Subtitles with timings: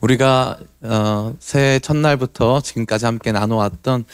[0.00, 4.04] 우리가 어, 새해 첫날부터 지금까지 함께 나눠왔던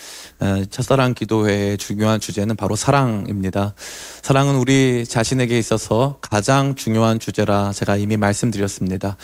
[0.40, 3.74] 어, 첫사랑 기도회의 중요한 주제는 바로 사랑입니다.
[4.22, 9.16] 사랑은 우리 자신에게 있어서 가장 중요한 주제라 제가 이미 말씀드렸습니다.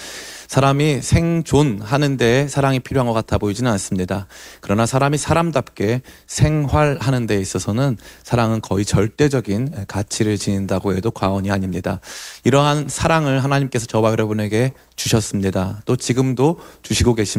[0.47, 4.27] 사람이 생존하는 데 사랑이 필요한 것 같아 보이지는 않습니다.
[4.61, 12.01] 그러나 사람이 사람답게 생활하는 데 있어서는 사랑은 거의 절대적인 가치를 지닌다고 해도 과언이 아닙니다.
[12.45, 15.81] 이러한 사랑을 하나님께서 저와 여러분에게 주셨습니다.
[15.87, 17.32] 또 지금도 주시고 계십니다.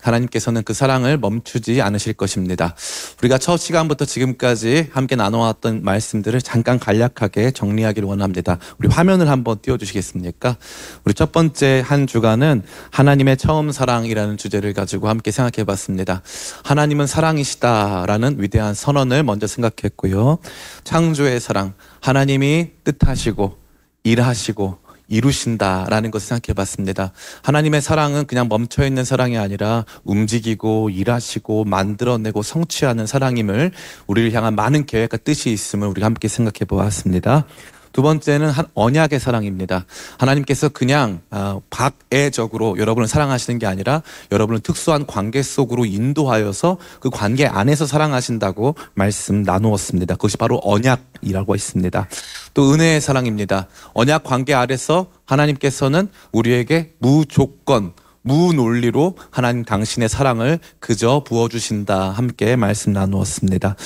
[0.00, 2.74] 하나님께서는 그 사랑을 멈추지 않으실 것입니다.
[3.20, 8.58] 우리가 첫 시간부터 지금까지 함께 나눠왔던 말씀들을 잠깐 간략하게 정리하기를 원합니다.
[8.78, 10.56] 우리 화면을 한번 띄워주시겠습니까?
[11.04, 16.22] 우리 첫 번째 한 주간은 하나님의 처음 사랑이라는 주제를 가지고 함께 생각해 봤습니다.
[16.64, 20.38] 하나님은 사랑이시다라는 위대한 선언을 먼저 생각했고요.
[20.84, 23.58] 창조의 사랑, 하나님이 뜻하시고
[24.04, 24.78] 일하시고
[25.10, 27.12] 이루신다라는 것을 생각해 봤습니다.
[27.42, 33.72] 하나님의 사랑은 그냥 멈춰 있는 사랑이 아니라 움직이고 일하시고 만들어내고 성취하는 사랑임을
[34.06, 37.44] 우리를 향한 많은 계획과 뜻이 있음을 우리가 함께 생각해 보았습니다.
[37.92, 39.84] 두 번째는 한 언약의 사랑입니다.
[40.18, 47.46] 하나님께서 그냥 어, 박애적으로 여러분을 사랑하시는 게 아니라 여러분을 특수한 관계 속으로 인도하여서 그 관계
[47.46, 50.14] 안에서 사랑하신다고 말씀 나누었습니다.
[50.14, 52.08] 그것이 바로 언약이라고 있습니다.
[52.54, 53.66] 또 은혜의 사랑입니다.
[53.94, 63.76] 언약 관계 아래서 하나님께서는 우리에게 무조건 무논리로 하나님 당신의 사랑을 그저 부어주신다 함께 말씀 나누었습니다.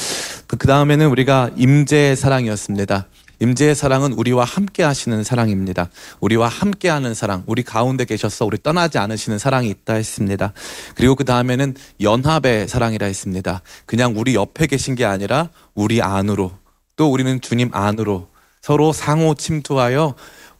[0.46, 3.06] 그 다음에는 우리가 임재의 사랑이었습니다.
[3.40, 5.90] 임재의 사랑은 우리와 함께 하시는 사랑입니다.
[6.20, 10.52] 우리와 함께 하는 사랑, 우리 가운데 계셔서 우리 떠나지 않으시는 사랑이 있다 했습니다.
[10.94, 13.62] 그리고 그 다음에는 연합의 사랑이라 했습니다.
[13.86, 16.52] 그냥 우리 옆에 계신 게 아니라 우리 안으로
[16.96, 18.28] 또 우리는 주님 안으로
[18.62, 20.14] 서로 상호 침투하여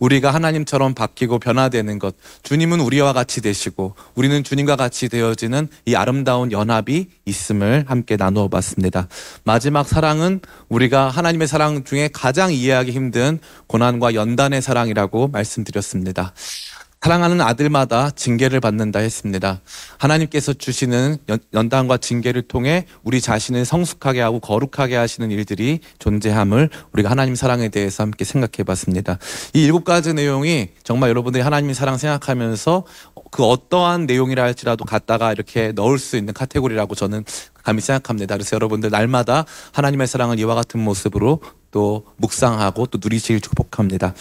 [0.05, 2.15] 우리가 하나님처럼 바뀌고 변화되는 것.
[2.43, 9.09] 주님은 우리와 같이 되시고 우리는 주님과 같이 되어지는 이 아름다운 연합이 있음을 함께 나누어 봤습니다.
[9.45, 16.35] 마지막 사랑은 우리가 하나님의 사랑 중에 가장 이해하기 힘든 고난과 연단의 사랑이라고 말씀드렸습니다.
[17.05, 19.61] 사랑하는 아들마다 징계를 받는다 했습니다.
[19.99, 21.19] 하나님께서 주시는
[21.53, 27.69] 연, 단과 징계를 통해 우리 자신을 성숙하게 하고 거룩하게 하시는 일들이 존재함을 우리가 하나님 사랑에
[27.69, 29.19] 대해서 함께 생각해 봤습니다.
[29.53, 32.85] 이 일곱 가지 내용이 정말 여러분들이 하나님의 사랑 생각하면서
[33.31, 37.23] 그 어떠한 내용이라 할지라도 갖다가 이렇게 넣을 수 있는 카테고리라고 저는
[37.63, 38.37] 감히 생각합니다.
[38.37, 41.41] 그래서 여러분들 날마다 하나님의 사랑을 이와 같은 모습으로
[41.75, 44.15] 또 묵상하고 또 누리시길 축복합니다.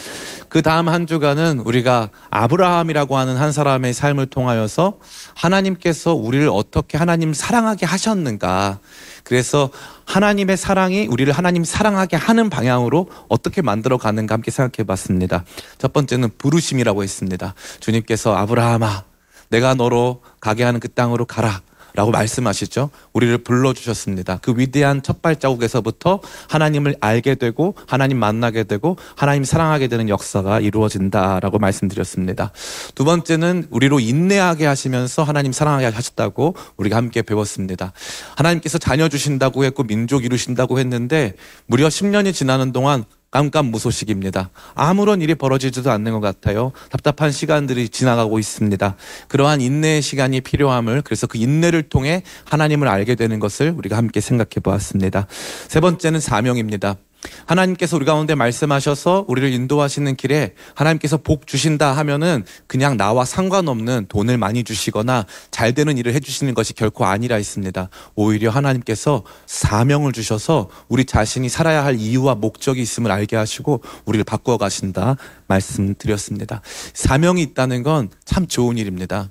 [0.50, 4.98] 그 다음 한 주간은 우리가 아브라함이라고 하는 한 사람의 삶을 통하여서
[5.36, 8.80] 하나님께서 우리를 어떻게 하나님 사랑하게 하셨는가.
[9.24, 9.70] 그래서
[10.06, 15.46] 하나님의 사랑이 우리를 하나님 사랑하게 하는 방향으로 어떻게 만들어 가는가 함께 생각해 봤습니다.
[15.78, 17.54] 첫 번째는 부르심이라고 했습니다.
[17.80, 19.04] 주님께서 아브라함아,
[19.50, 21.62] 내가 너로 가게 하는 그 땅으로 가라.
[21.96, 22.90] 라고 말씀하시죠.
[23.14, 24.40] 우리를 불러주셨습니다.
[24.42, 31.60] 그 위대한 첫 발자국에서부터 하나님을 알게 되고 하나님 만나게 되고 하나님 사랑하게 되는 역사가 이루어진다라고
[31.60, 32.52] 말씀드렸습니다.
[32.96, 37.94] 두 번째는 우리로 인내하게 하시면서 하나님 사랑하게 하셨다고 우리가 함께 배웠습니다.
[38.38, 41.36] 하나님께서 자녀 주신다고 했고 민족 이루신다고 했는데
[41.68, 44.52] 무려 10년이 지나는 동안 깜깜무소식입니다.
[44.76, 46.72] 아무런 일이 벌어지지도 않는 것 같아요.
[46.92, 48.96] 답답한 시간들이 지나가고 있습니다.
[49.28, 54.62] 그러한 인내의 시간이 필요함을 그래서 그 인내를 통해 하나님을 알게 되는 것을 우리가 함께 생각해
[54.62, 55.26] 보았습니다.
[55.68, 56.98] 세 번째는 사명입니다.
[57.46, 64.38] 하나님께서 우리 가운데 말씀하셔서 우리를 인도하시는 길에 하나님께서 복 주신다 하면은 그냥 나와 상관없는 돈을
[64.38, 67.90] 많이 주시거나 잘 되는 일을 해주시는 것이 결코 아니라 있습니다.
[68.16, 74.58] 오히려 하나님께서 사명을 주셔서 우리 자신이 살아야 할 이유와 목적이 있음을 알게 하시고 우리를 바꾸어
[74.58, 75.18] 가신다
[75.48, 76.62] 말씀드렸습니다.
[76.94, 79.30] 사명이 있다는 건 참 좋은 일입니다.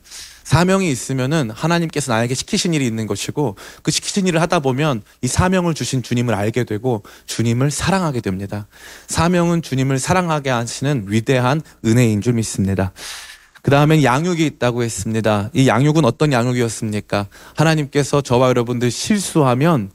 [0.52, 5.72] 사명이 있으면은 하나님께서 나에게 시키신 일이 있는 것이고 그 시키신 일을 하다 보면 이 사명을
[5.72, 8.66] 주신 주님을 알게 되고 주님을 사랑하게 됩니다.
[9.06, 12.92] 사명은 주님을 사랑하게 하시는 위대한 은혜인 줄 믿습니다.
[13.62, 15.48] 그 다음엔 양육이 있다고 했습니다.
[15.54, 17.28] 이 양육은 어떤 양육이었습니까?
[17.54, 19.90] 하나님께서 저와 여러분들 실수하면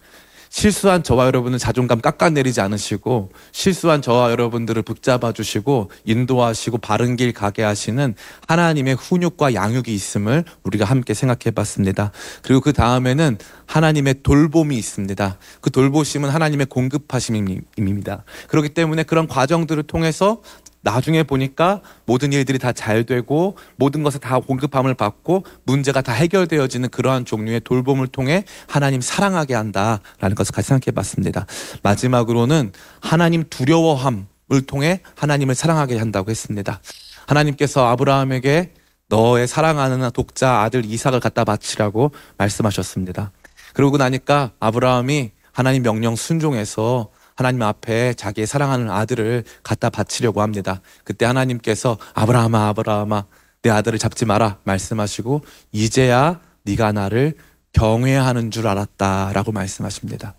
[0.57, 7.61] 실수한 저와 여러분은 자존감 깎아내리지 않으시고 실수한 저와 여러분들을 붙잡아 주시고 인도하시고 바른 길 가게
[7.61, 8.15] 하시는
[8.47, 12.11] 하나님의 훈육과 양육이 있음을 우리가 함께 생각해 봤습니다.
[12.41, 13.37] 그리고 그 다음에는
[13.67, 15.37] 하나님의 돌봄이 있습니다.
[15.61, 18.23] 그 돌보심은 하나님의 공급하심입니다.
[18.47, 20.41] 그렇기 때문에 그런 과정들을 통해서
[20.81, 26.89] 나중에 보니까 모든 일들이 다 잘 되고 모든 것을 다 공급함을 받고 문제가 다 해결되어지는
[26.89, 31.45] 그러한 종류의 돌봄을 통해 하나님 사랑하게 한다라는 것을 같이 생각해 봤습니다.
[31.83, 32.71] 마지막으로는
[33.01, 34.27] 하나님 두려워함을
[34.67, 36.79] 통해 하나님을 사랑하게 한다고 했습니다.
[37.25, 38.73] 하나님께서 아브라함에게
[39.09, 43.31] 너의 사랑하는 독자 아들 이삭을 갖다 바치라고 말씀하셨습니다.
[43.73, 50.81] 그러고 나니까 아브라함이 하나님 명령 순종해서 하나님 앞에 자기의 사랑하는 아들을 갖다 바치려고 합니다.
[51.03, 53.25] 그때 하나님께서 아브라함아 아브라함아
[53.61, 55.41] 내 아들을 잡지 마라 말씀하시고
[55.71, 57.35] 이제야 네가 나를
[57.73, 60.33] 경외하는 줄 알았다라고 말씀하십니다.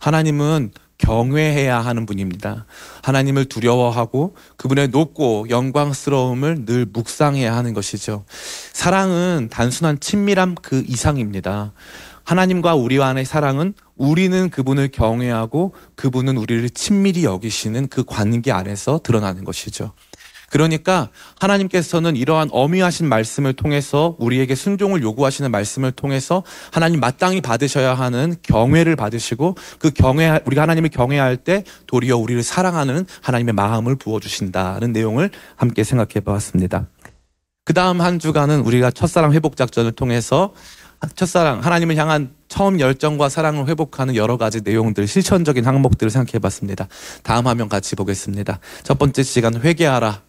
[0.00, 2.66] 하나님은 경외해야 하는 분입니다.
[3.02, 8.24] 하나님을 두려워하고 그분의 높고 영광스러움을 늘 묵상해야 하는 것이죠.
[8.72, 11.72] 사랑은 단순한 친밀함 그 이상입니다.
[12.24, 19.44] 하나님과 우리와 안의 사랑은 우리는 그분을 경외하고 그분은 우리를 친밀히 여기시는 그 관계 안에서 드러나는
[19.44, 19.92] 것이죠.
[20.54, 21.08] 그러니까
[21.40, 28.94] 하나님께서는 이러한 어미하신 말씀을 통해서 우리에게 순종을 요구하시는 말씀을 통해서 하나님 마땅히 받으셔야 하는 경외를
[28.94, 35.30] 받으시고 그 경외 우리가 하나님을 경외할 때 도리어 우리를 사랑하는 하나님의 마음을 부어 주신다는 내용을
[35.56, 36.86] 함께 생각해 보았습니다.
[37.64, 40.52] 그다음 한 주간은 우리가 첫사랑 회복 작전을 통해서
[41.14, 46.88] 첫사랑 하나님을 향한 처음 열정과 사랑을 회복하는 여러 가지 내용들 실천적인 항목들을 생각해 봤습니다.
[47.22, 48.60] 다음 화면 같이 보겠습니다.
[48.82, 50.22] 첫 번째 시간 회개하라.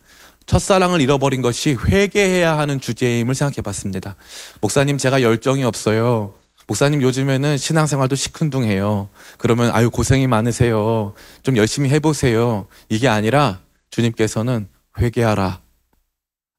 [0.46, 4.16] 첫사랑을 잃어버린 것이 회개해야 하는 주제임을 생각해 봤습니다.
[4.62, 6.36] 목사님, 제가 열정이 없어요.
[6.68, 9.10] 목사님, 요즘에는 신앙생활도 시큰둥해요.
[9.38, 11.14] 그러면, 아유, 고생이 많으세요.
[11.44, 12.68] 좀 열심히 해보세요.
[12.90, 14.68] 이게 아니라 주님께서는
[15.00, 15.62] 회개하라.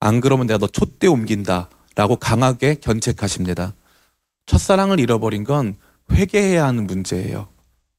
[0.00, 1.70] 안 그러면 내가 너 촛대 옮긴다.
[1.96, 3.72] 라고 강하게 견책하십니다.
[4.46, 5.76] 첫사랑을 잃어버린 건
[6.12, 7.48] 회개해야 하는 문제예요.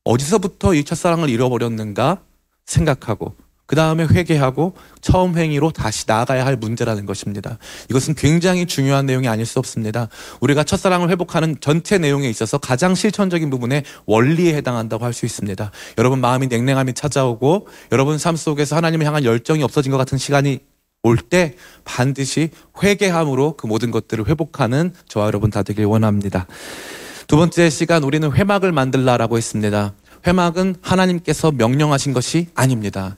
[0.04, 2.22] 어디서부터 이 첫사랑을 잃어버렸는가
[2.66, 3.36] 생각하고
[3.66, 7.58] 그 다음에 회개하고 처음 행위로 다시 나아가야 할 문제라는 것입니다.
[7.90, 10.08] 이것은 굉장히 중요한 내용이 아닐 수 없습니다.
[10.40, 15.70] 우리가 첫사랑을 회복하는 전체 내용에 있어서 가장 실천적인 부분에 원리에 해당한다고 할 수 있습니다.
[15.98, 20.62] 여러분 마음이 냉랭함이 찾아오고 여러분 삶 속에서 하나님을 향한 열정이 없어진 것 같은 시간이
[21.04, 22.50] 올 때 반드시
[22.82, 26.48] 회개함으로 그 모든 것들을 회복하는 저와 여러분 다 되길 원합니다.
[27.28, 29.94] 두 번째 시간 우리는 회막을 만들라라고 했습니다.
[30.26, 33.16] 회막은 하나님께서 명령하신 것이 아닙니다.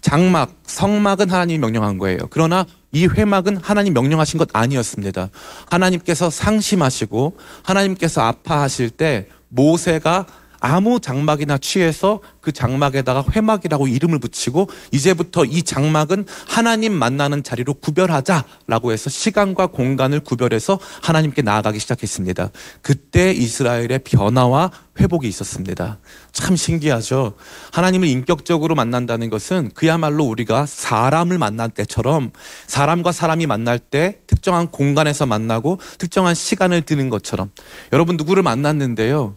[0.00, 2.18] 장막, 성막은 하나님이 명령한 거예요.
[2.30, 5.28] 그러나 이 회막은 하나님 명령하신 것 아니었습니다.
[5.70, 10.26] 하나님께서 상심하시고 하나님께서 아파하실 때 모세가
[10.60, 18.92] 아무 장막이나 취해서 그 장막에다가 회막이라고 이름을 붙이고 이제부터 이 장막은 하나님 만나는 자리로 구별하자라고
[18.92, 22.50] 해서 시간과 공간을 구별해서 하나님께 나아가기 시작했습니다.
[22.82, 24.70] 그때 이스라엘의 변화와
[25.00, 25.98] 회복이 있었습니다.
[26.32, 27.34] 참 신기하죠.
[27.72, 32.32] 하나님을 인격적으로 만난다는 것은 그야말로 우리가 사람을 만날 때처럼
[32.66, 37.50] 사람과 사람이 만날 때 특정한 공간에서 만나고 특정한 시간을 드는 것처럼
[37.92, 39.36] 여러분 누구를 만났는데요.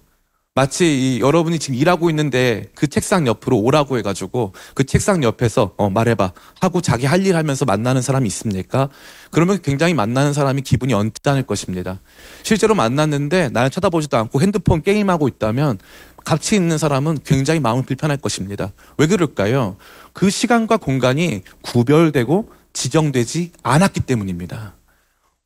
[0.56, 5.90] 마치 이 여러분이 지금 일하고 있는데 그 책상 옆으로 오라고 해가지고 그 책상 옆에서 어
[5.90, 8.90] 말해봐 하고 자기 할 일 하면서 만나는 사람이 있습니까?
[9.32, 12.02] 그러면 굉장히 만나는 사람이 기분이 언짢을 것입니다.
[12.44, 15.80] 실제로 만났는데 나를 쳐다보지도 않고 핸드폰 게임하고 있다면
[16.24, 18.74] 같이 있는 사람은 굉장히 마음이 불편할 것입니다.
[18.98, 19.78] 왜 그럴까요?
[20.12, 24.76] 그 시간과 공간이 구별되고 지정되지 않았기 때문입니다.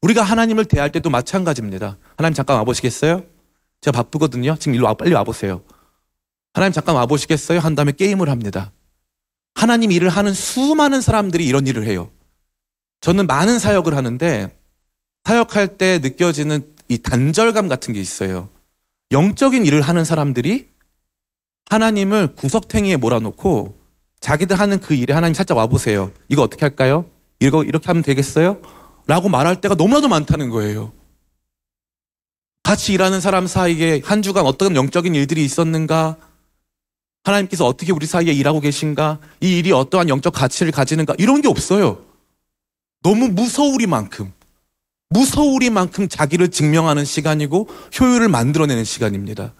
[0.01, 1.97] 우리가 하나님을 대할 때도 마찬가지입니다.
[2.17, 3.36] 하나님 잠깐 와보시겠어요?
[3.87, 4.57] 제가 바쁘거든요.
[4.59, 5.61] 지금 일로 와, 빨리 와보세요.
[6.53, 7.59] 하나님 잠깐 와보시겠어요?
[7.59, 8.71] 한 다음에 게임을 합니다.
[9.55, 12.11] 하나님 일을 하는 수많은 사람들이 이런 일을 해요.
[12.99, 14.57] 저는 많은 사역을 하는데
[15.23, 18.49] 사역할 때 느껴지는 이 단절감 같은 게 있어요.
[19.11, 20.67] 영적인 일을 하는 사람들이
[21.69, 23.77] 하나님을 구석탱이에 몰아놓고
[24.19, 26.11] 자기들 하는 그 일에 하나님 살짝 와보세요.
[26.27, 27.05] 이거 어떻게 할까요?
[27.39, 28.61] 이거 이렇게 하면 되겠어요?
[29.05, 30.91] 라고 말할 때가 너무나도 많다는 거예요.
[32.67, 36.17] 같이 일하는 사람 사이에 한 주간 어떤 영적인 일들이 있었는가?
[37.23, 39.19] 하나님께서 어떻게 우리 사이에 일하고 계신가?
[39.39, 41.15] 이 일이 어떠한 영적 가치를 가지는가?
[41.17, 42.03] 이런 게 없어요.
[43.03, 44.33] 너무 무서우리만큼,
[45.11, 49.53] 무서우리만큼 자기를 증명하는 시간이고 효율을 만들어내는 시간입니다.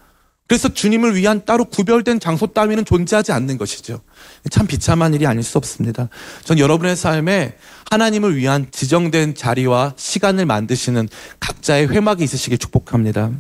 [0.47, 4.01] 그래서 주님을 위한 따로 구별된 장소 따위는 존재하지 않는 것이죠.
[4.49, 6.09] 참 비참한 일이 아닐 수 없습니다.
[6.43, 7.57] 전 여러분의 삶에
[7.91, 13.31] 하나님을 위한 지정된 자리와 시간을 만드시는 각자의 회막이 있으시길 축복합니다.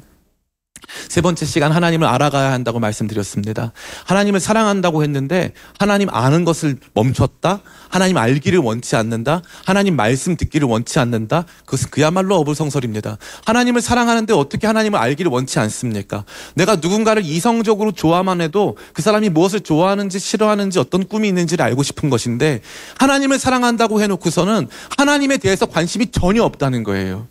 [1.09, 3.71] 세 번째 시간 하나님을 알아가야 한다고 말씀드렸습니다.
[4.05, 7.61] 하나님을 사랑한다고 했는데 하나님 아는 것을 멈췄다.
[7.89, 9.41] 하나님 알기를 원치 않는다.
[9.65, 11.45] 하나님 말씀 듣기를 원치 않는다.
[11.65, 13.17] 그것은 그야말로 어불성설입니다.
[13.45, 16.25] 하나님을 사랑하는데 어떻게 하나님을 알기를 원치 않습니까?
[16.55, 22.09] 내가 누군가를 이성적으로 좋아만 해도 그 사람이 무엇을 좋아하는지 싫어하는지 어떤 꿈이 있는지를 알고 싶은
[22.09, 22.61] 것인데
[22.99, 24.67] 하나님을 사랑한다고 해놓고서는
[24.97, 27.27] 하나님에 대해서 관심이 전혀 없다는 거예요.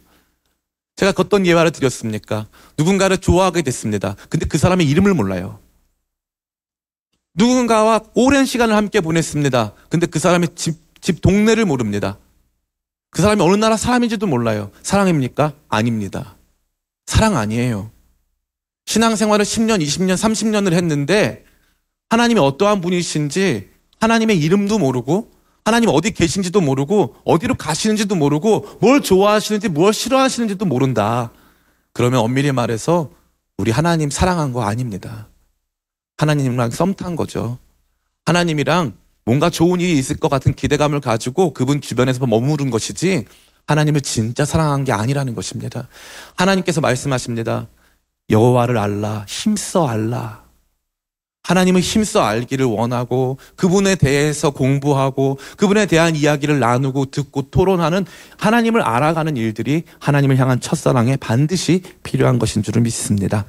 [0.97, 2.49] 제가 어떤 예화를 드렸습니까?
[2.79, 4.17] 누군가를 좋아하게 됐습니다.
[4.31, 5.61] 근데 그 사람의 이름을 몰라요.
[7.35, 9.75] 누군가와 오랜 시간을 함께 보냈습니다.
[9.91, 12.19] 근데 그 사람의 집, 집 동네를 모릅니다.
[13.11, 14.71] 그 사람이 어느 나라 사람인지도 몰라요.
[14.83, 15.53] 사랑입니까?
[15.69, 16.37] 아닙니다.
[17.05, 17.91] 사랑 아니에요.
[18.87, 21.45] 신앙생활을 10년, 20년, 30년을 했는데
[22.09, 23.69] 하나님이 어떠한 분이신지
[24.01, 25.31] 하나님의 이름도 모르고
[25.67, 31.33] 하나님 어디 계신지도 모르고 어디로 가시는지도 모르고 뭘 좋아하시는지 뭘 싫어하시는지도 모른다.
[31.93, 33.11] 그러면 엄밀히 말해서
[33.59, 35.27] 우리 하나님 사랑한 거 아닙니다.
[36.19, 37.59] 하나님이랑 썸탄 거죠.
[38.27, 38.93] 하나님이랑
[39.25, 43.25] 뭔가 좋은 일이 있을 것 같은 기대감을 가지고 그분 주변에서 머무른 것이지
[43.67, 45.89] 하나님을 진짜 사랑한 게 아니라는 것입니다.
[46.37, 47.67] 하나님께서 말씀하십니다.
[48.31, 50.46] 여호와를 알라, 힘써 알라.
[51.47, 58.05] 하나님을 힘써 알기를 원하고 그분에 대해서 공부하고 그분에 대한 이야기를 나누고 듣고 토론하는
[58.37, 63.45] 하나님을 알아가는 일들이 하나님을 향한 첫사랑에 반드시 필요한 것인 줄을 믿습니다.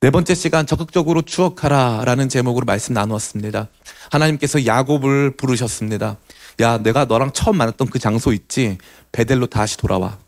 [0.00, 3.68] 네 번째 시간 적극적으로 추억하라라는 제목으로 말씀 나누었습니다.
[4.10, 6.18] 하나님께서 야곱을 부르셨습니다.
[6.60, 8.76] 야, 내가 너랑 처음 만났던 그 장소 있지?
[9.12, 10.18] 베델로 다시 돌아와.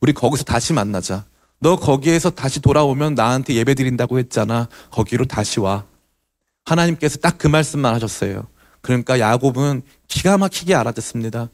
[0.00, 1.24] 우리 거기서 다시 만나자.
[1.58, 4.68] 너 거기에서 다시 돌아오면 나한테 예배 드린다고 했잖아.
[4.92, 5.84] 거기로 다시 와.
[6.70, 8.46] 하나님께서 딱 그 말씀만 하셨어요.
[8.80, 11.50] 그러니까 야곱은 기가 막히게 알아듣습니다.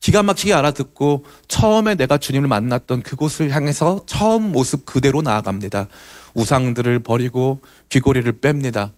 [0.00, 5.88] 기가 막히게 알아듣고 처음에 내가 주님을 만났던 그곳을 향해서 처음 모습 그대로 나아갑니다.
[6.34, 8.92] 우상들을 버리고 귀고리를 뺍니다.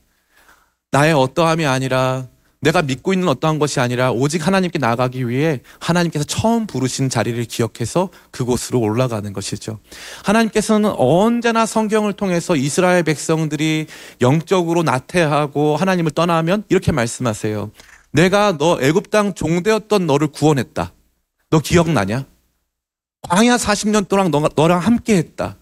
[0.91, 2.27] 나의 어떠함이 아니라
[2.61, 8.09] 내가 믿고 있는 어떠한 것이 아니라 오직 하나님께 나아가기 위해 하나님께서 처음 부르신 자리를 기억해서
[8.31, 9.79] 그곳으로 올라가는 것이죠.
[10.25, 13.87] 하나님께서는 언제나 성경을 통해서 이스라엘 백성들이
[14.21, 17.71] 영적으로 나태하고 하나님을 떠나면 이렇게 말씀하세요.
[18.13, 20.93] 내가 너 애굽 땅 종되었던 너를 구원했다.
[21.51, 22.25] 너 기억나냐?
[23.23, 25.57] 광야 40년 동안 너, 너랑 함께 했다.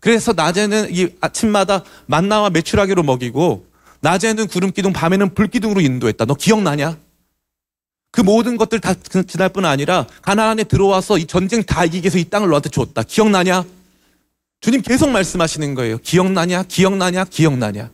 [0.00, 3.66] 그래서 낮에는 이 아침마다 만나와 메추라기로 먹이고
[4.04, 6.26] 낮에는 구름 기둥, 밤에는 불 기둥으로 인도했다.
[6.26, 6.98] 너 기억나냐?
[8.12, 8.92] 그 모든 것들 다
[9.26, 13.02] 지날 뿐 아니라 가나안에 들어와서 이 전쟁 다 이기기 위해서 이 땅을 너한테 줬다.
[13.02, 13.64] 기억나냐?
[14.60, 15.98] 주님 계속 말씀하시는 거예요.
[15.98, 16.64] 기억나냐?
[16.64, 17.24] 기억나냐?
[17.24, 17.90] 기억나냐?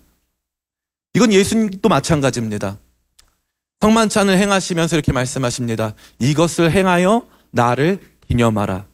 [1.14, 2.78] 이건 예수님도 마찬가지입니다.
[3.80, 5.94] 성만찬을 행하시면서 이렇게 말씀하십니다.
[6.18, 8.84] 이것을 행하여 나를 기념하라.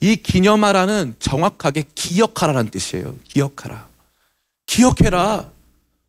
[0.00, 3.14] 이 기념하라는 정확하게 기억하라는 뜻이에요.
[3.24, 3.88] 기억하라.
[4.66, 5.57] 기억해라.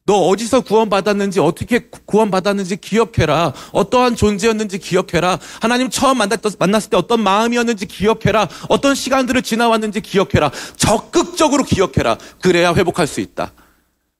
[0.09, 3.53] 너 어디서 구원받았는지 어떻게 구원받았는지 기억해라.
[3.73, 5.37] 어떠한 존재였는지 기억해라.
[5.61, 8.49] 하나님 처음 만났, 만났을 때 어떤 마음이었는지 기억해라.
[8.69, 10.49] 어떤 시간들을 지나왔는지 기억해라.
[10.77, 12.17] 적극적으로 기억해라.
[12.41, 13.51] 그래야 회복할 수 있다.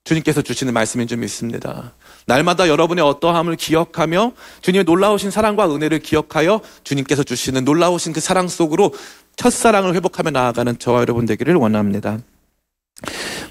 [0.04, 1.92] 주님께서 주시는 말씀인 줄 믿습니다.
[2.24, 4.30] 날마다 여러분의 어떠함을 기억하며
[4.60, 8.94] 주님의 놀라우신 사랑과 은혜를 기억하여 주님께서 주시는 놀라우신 그 사랑 속으로
[9.34, 12.20] 첫사랑을 회복하며 나아가는 저와 여러분 되기를 원합니다.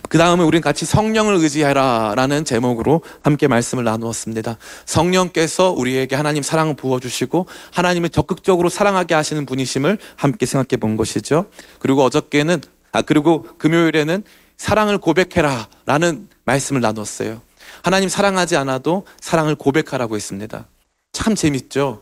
[0.10, 4.58] 그 다음에 우리는 같이 성령을 의지해라 라는 제목으로 함께 말씀을 나누었습니다.
[4.86, 11.46] 성령께서 우리에게 하나님 사랑을 부어주시고 하나님을 적극적으로 사랑하게 하시는 분이심을 함께 생각해 본 것이죠.
[11.78, 12.62] 그리고 어저께는,
[12.92, 14.24] 아, 그리고 금요일에는
[14.58, 17.42] 사랑을 고백해라 라는 말씀을 나눴어요.
[17.84, 20.68] 하나님 사랑하지 않아도 사랑을 고백하라고 했습니다.
[21.14, 22.02] 참 재밌죠?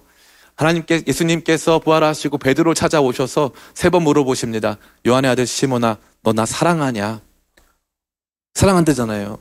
[0.56, 4.78] 하나님께, 예수님께서 부활하시고 베드로 찾아오셔서 세 번 물어보십니다.
[5.06, 7.27] 요한의 아들 시모나, 너나 사랑하냐?
[8.58, 9.38] 사랑한다잖아요.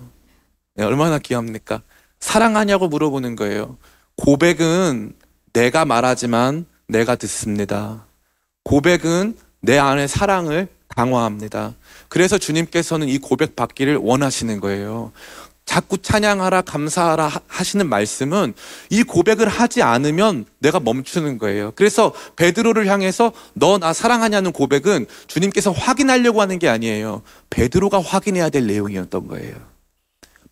[0.75, 1.81] 네, 얼마나 귀합니까?
[2.21, 3.79] 사랑하냐고 물어보는 거예요.
[4.17, 5.15] 고백은
[5.55, 8.05] 내가 말하지만 내가 듣습니다.
[8.65, 11.77] 고백은 내 안에 사랑을 강화합니다.
[12.11, 15.13] 그래서 주님께서는 이 고백 받기를 원하시는 거예요.
[15.67, 18.55] 자꾸 찬양하라, 감사하라 하시는 말씀은
[18.89, 21.73] 이 고백을 하지 않으면 내가 멈추는 거예요.
[21.75, 27.23] 그래서 베드로를 향해서 너 나 사랑하냐는 고백은 주님께서 확인하려고 하는 게 아니에요.
[27.51, 29.55] 베드로가 확인해야 될 내용이었던 거예요.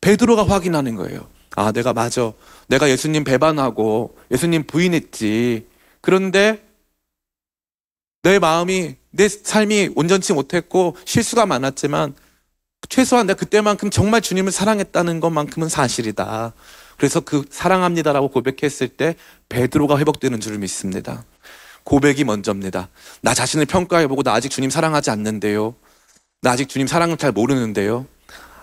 [0.02, 1.26] 베드로가 확인하는 거예요.
[1.56, 2.33] 아, 내가 맞아.
[2.66, 5.66] 내가 예수님 배반하고 예수님 부인했지.
[6.00, 6.62] 그런데
[8.23, 12.14] 내 마음이 내 삶이 온전치 못했고 실수가 많았지만
[12.88, 16.52] 최소한 내가 그때만큼 정말 주님을 사랑했다는 것만큼은 사실이다.
[16.96, 19.16] 그래서 그 사랑합니다라고 고백했을 때
[19.48, 21.24] 베드로가 회복되는 줄을 믿습니다.
[21.84, 22.88] 고백이 먼저입니다.
[23.20, 25.74] 나 자신을 평가해보고 나 아직 주님 사랑하지 않는데요.
[26.40, 28.06] 나 아직 주님 사랑을 잘 모르는데요.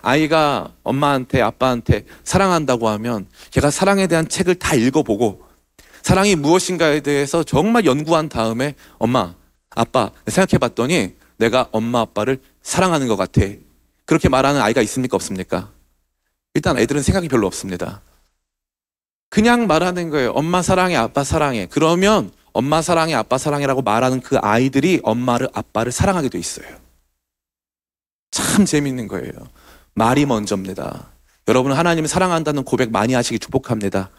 [0.02, 5.42] 아이가 엄마한테 아빠한테 사랑한다고 하면 걔가 사랑에 대한 책을 다 읽어보고
[6.02, 9.34] 사랑이 무엇인가에 대해서 정말 연구한 다음에 엄마,
[9.70, 13.42] 아빠 생각해봤더니 내가 엄마 아빠를 사랑하는 것 같아.
[14.04, 15.16] 그렇게 말하는 아이가 있습니까?
[15.16, 15.70] 없습니까?
[16.54, 18.02] 일단 애들은 생각이 별로 없습니다.
[19.30, 20.32] 그냥 말하는 거예요.
[20.32, 21.66] 엄마 사랑해, 아빠 사랑해.
[21.70, 26.66] 그러면 엄마 사랑해, 아빠 사랑해라고 말하는 그 아이들이 엄마를, 아빠를 사랑하게 돼 있어요.
[28.30, 29.32] 참 재밌는 거예요.
[29.94, 31.08] 말이 먼저입니다.
[31.48, 34.10] 여러분 하나님을 사랑한다는 고백 많이 하시기 축복합니다.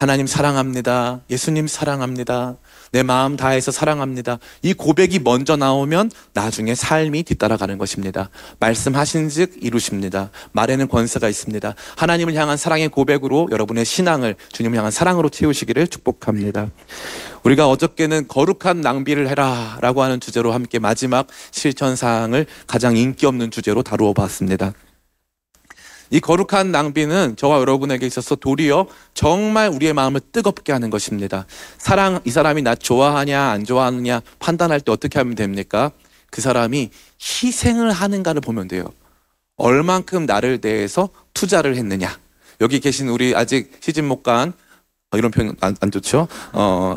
[0.00, 1.22] 하나님 사랑합니다.
[1.28, 2.56] 예수님 사랑합니다.
[2.92, 4.38] 내 마음 다해서 사랑합니다.
[4.62, 8.30] 이 고백이 먼저 나오면 나중에 삶이 뒤따라가는 것입니다.
[8.60, 10.30] 말씀하신 즉 이루십니다.
[10.52, 11.74] 말에는 권세가 있습니다.
[11.96, 16.70] 하나님을 향한 사랑의 고백으로 여러분의 신앙을 주님을 향한 사랑으로 채우시기를 축복합니다.
[17.42, 23.82] 우리가 어저께는 거룩한 낭비를 해라 라고 하는 주제로 함께 마지막 실천사항을 가장 인기 없는 주제로
[23.82, 24.74] 다루어 봤습니다.
[26.10, 31.46] 이 거룩한 낭비는 저와 여러분에게 있어서 도리어 정말 우리의 마음을 뜨겁게 하는 것입니다.
[31.76, 35.90] 사랑, 이 사람이 나 좋아하냐, 안 좋아하느냐 판단할 때 어떻게 하면 됩니까?
[36.30, 38.84] 그 사람이 희생을 하는가를 보면 돼요.
[39.56, 42.18] 얼만큼 나를 대해서 투자를 했느냐.
[42.60, 44.52] 여기 계신 우리 아직 시집 못 간,
[45.10, 46.28] 어, 이런 표현 안, 안 좋죠?
[46.52, 46.94] 어,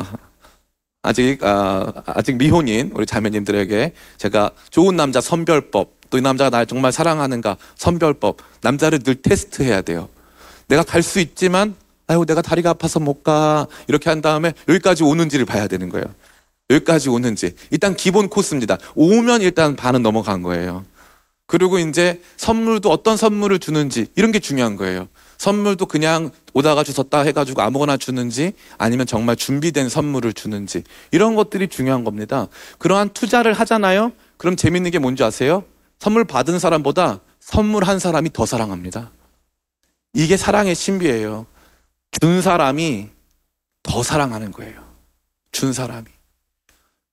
[1.02, 6.92] 아직, 아, 아직 미혼인 우리 자매님들에게 제가 좋은 남자 선별법, 또 이 남자가 날 정말
[6.92, 10.10] 사랑하는가 선별법, 남자를 늘 테스트해야 돼요.
[10.68, 11.74] 내가 갈 수 있지만,
[12.06, 13.66] 아유, 내가 다리가 아파서 못 가.
[13.88, 16.04] 이렇게 한 다음에 여기까지 오는지를 봐야 되는 거예요.
[16.68, 17.54] 여기까지 오는지.
[17.70, 18.76] 일단 기본 코스입니다.
[18.94, 20.84] 오면 일단 반은 넘어간 거예요.
[21.46, 25.08] 그리고 이제 선물도 어떤 선물을 주는지 이런 게 중요한 거예요.
[25.38, 32.04] 선물도 그냥 오다가 주셨다 해가지고 아무거나 주는지 아니면 정말 준비된 선물을 주는지 이런 것들이 중요한
[32.04, 32.48] 겁니다.
[32.78, 34.12] 그러한 투자를 하잖아요.
[34.38, 35.64] 그럼 재밌는 게 뭔지 아세요?
[36.02, 39.12] 선물 받은 사람보다 선물한 사람이 더 사랑합니다.
[40.14, 41.46] 이게 사랑의 신비예요.
[42.20, 43.08] 준 사람이
[43.84, 44.82] 더 사랑하는 거예요.
[45.52, 46.06] 준 사람이.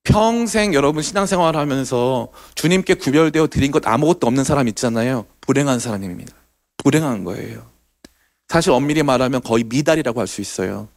[0.03, 5.27] 평생 여러분 신앙생활 하면서 주님께 구별되어 드린 것 아무것도 없는 사람 있잖아요.
[5.41, 6.33] 불행한 사람입니다.
[6.77, 7.69] 불행한 거예요.
[8.47, 10.89] 사실 엄밀히 말하면 거의 미달이라고 할 수 있어요.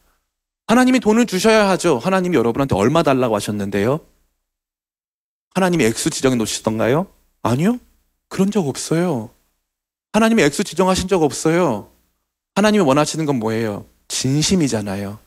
[0.67, 1.99] 하나님이 돈을 주셔야 하죠.
[1.99, 4.01] 하나님이 여러분한테 얼마 달라고 하셨는데요.
[5.55, 7.07] 하나님이 액수 지정해 놓으시던가요?
[7.43, 7.79] 아니요.
[8.29, 9.31] 그런 적 없어요.
[10.13, 11.91] 하나님이 액수 지정하신 적 없어요.
[12.55, 13.87] 하나님이 원하시는 건 뭐예요?
[14.09, 15.19] 진심이잖아요.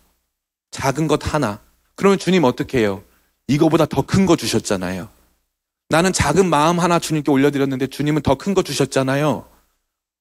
[0.72, 1.60] 작은 것 하나.
[1.96, 3.04] 그러면 주님 어떻게 해요?
[3.48, 5.10] 이거보다 더 큰 거 주셨잖아요.
[5.90, 9.48] 나는 작은 마음 하나 주님께 올려드렸는데 주님은 더 큰 거 주셨잖아요.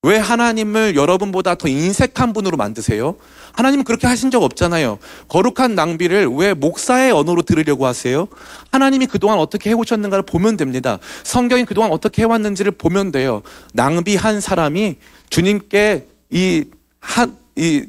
[0.04, 3.16] 왜 하나님을 여러분보다 더 인색한 분으로 만드세요?
[3.52, 4.98] 하나님은 그렇게 하신 적 없잖아요.
[5.28, 8.28] 거룩한 낭비를 왜 목사의 언어로 들으려고 하세요?
[8.70, 10.98] 하나님이 그동안 어떻게 해오셨는가를 보면 됩니다.
[11.22, 13.40] 성경이 그동안 어떻게 해왔는지를 보면 돼요.
[13.72, 14.96] 낭비한 사람이
[15.30, 16.64] 주님께 이,
[17.00, 17.86] 한, 이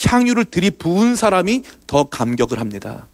[0.00, 3.08] 향유를 들이부은 사람이 더 감격을 합니다.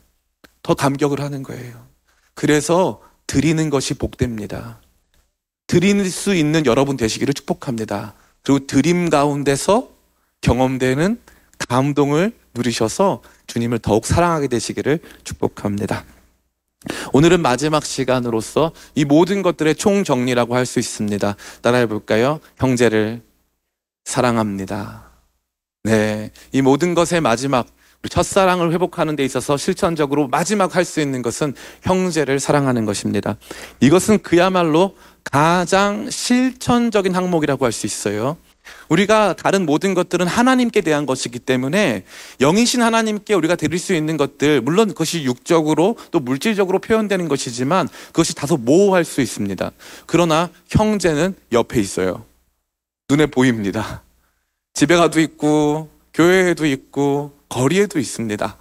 [0.62, 1.86] 더 감격을 하는 거예요.
[2.34, 4.78] 그래서 드리는 것이 복됩니다.
[5.66, 8.14] 드릴 수 있는 여러분 되시기를 축복합니다.
[8.42, 9.88] 그리고 드림 가운데서
[10.40, 11.20] 경험되는
[11.68, 16.05] 감동을 누리셔서 주님을 더욱 사랑하게 되시기를 축복합니다.
[17.12, 21.37] 오늘은 마지막 시간으로서 이 모든 것들의 총정리라고 할 수 있습니다.
[21.61, 22.40] 따라해 볼까요?
[22.57, 23.22] 형제를
[24.05, 25.11] 사랑합니다.
[25.85, 26.33] 네.
[26.50, 27.66] 이 모든 것의 마지막,
[28.08, 33.36] 첫사랑을 회복하는 데 있어서 실천적으로 마지막 할 수 있는 것은 형제를 사랑하는 것입니다.
[33.80, 38.36] 이것은 그야말로 가장 실천적인 항목이라고 할 수 있어요.
[38.88, 42.04] 우리가 다른 모든 것들은 하나님께 대한 것이기 때문에
[42.40, 48.34] 영이신 하나님께 우리가 드릴 수 있는 것들, 물론 그것이 육적으로 또 물질적으로 표현되는 것이지만 그것이
[48.34, 49.72] 다소 모호할 수 있습니다.
[50.06, 52.24] 그러나 형제는 옆에 있어요.
[53.08, 54.02] 눈에 보입니다.
[54.74, 58.56] 집에 가도 있고, 교회에도 있고, 거리에도 있습니다.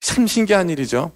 [0.00, 1.12] 참 신기한 일이죠.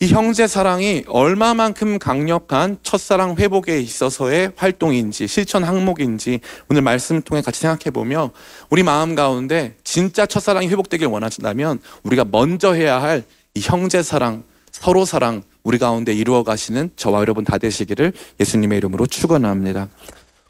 [0.00, 7.60] 이 형제 사랑이 얼마만큼 강력한 첫사랑 회복에 있어서의 활동인지 실천 항목인지 오늘 말씀을 통해 같이
[7.60, 8.30] 생각해 보며
[8.70, 13.24] 우리 마음 가운데 진짜 첫사랑이 회복되길 원하신다면 우리가 먼저 해야 할
[13.54, 19.06] 이 형제 사랑, 서로 사랑 우리 가운데 이루어 가시는 저와 여러분 다 되시기를 예수님의 이름으로
[19.06, 19.88] 축원합니다.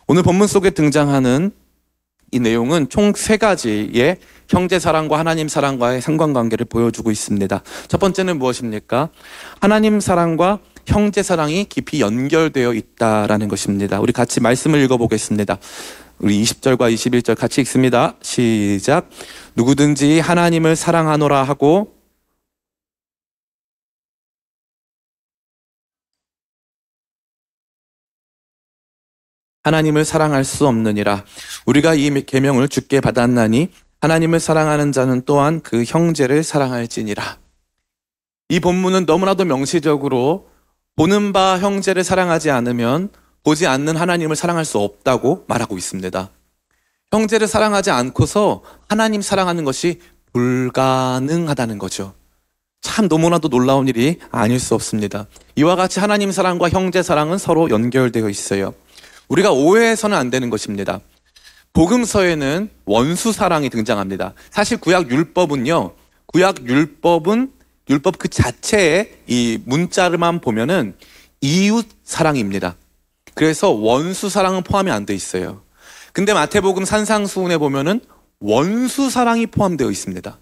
[0.06, 1.50] 오늘 본문 속에 등장하는
[2.32, 4.18] 이 내용은 총 세 가지의
[4.48, 7.62] 형제 사랑과 하나님 사랑과의 상관관계를 보여주고 있습니다.
[7.86, 9.10] 첫 번째는 무엇입니까?
[9.60, 14.00] 하나님 사랑과 형제 사랑이 깊이 연결되어 있다라는 것입니다.
[14.00, 15.58] 우리 같이 말씀을 읽어보겠습니다.
[16.20, 18.16] 우리 20절과 21절 같이 읽습니다.
[18.22, 19.10] 시작.
[19.54, 21.94] 누구든지 하나님을 사랑하노라 하고
[29.62, 31.24] 하나님을 사랑할 수 없느니라.
[31.66, 37.38] 우리가 이 계명을 주께 받았나니 하나님을 사랑하는 자는 또한 그 형제를 사랑할지니라.
[38.50, 40.48] 이 본문은 너무나도 명시적으로
[40.96, 43.10] 보는 바 형제를 사랑하지 않으면
[43.44, 46.30] 보지 않는 하나님을 사랑할 수 없다고 말하고 있습니다.
[47.12, 50.00] 형제를 사랑하지 않고서 하나님 사랑하는 것이
[50.32, 52.14] 불가능하다는 거죠.
[52.80, 55.26] 참 너무나도 놀라운 일이 아닐 수 없습니다.
[55.56, 58.74] 이와 같이 하나님 사랑과 형제 사랑은 서로 연결되어 있어요.
[59.28, 61.00] 우리가 오해해서는 안 되는 것입니다.
[61.72, 64.34] 복음서에는 원수 사랑이 등장합니다.
[64.50, 65.92] 사실 구약 율법은요.
[66.26, 67.52] 구약 율법은
[67.88, 70.94] 율법 그 자체의 이 문자를만 보면은
[71.40, 72.76] 이웃 사랑입니다.
[73.34, 75.62] 그래서 원수 사랑은 포함이 안 돼 있어요.
[76.12, 78.00] 근데 마태복음 산상수훈에 보면은
[78.40, 80.38] 원수 사랑이 포함되어 있습니다.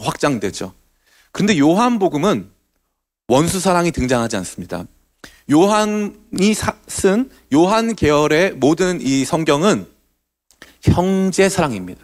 [0.00, 0.72] 확장되죠.
[1.30, 2.50] 근데 요한복음은
[3.28, 4.84] 원수 사랑이 등장하지 않습니다.
[5.50, 9.86] 요한이 사- 쓴 요한 계열의 모든 이 성경은
[10.82, 12.00] 형제 사랑입니다.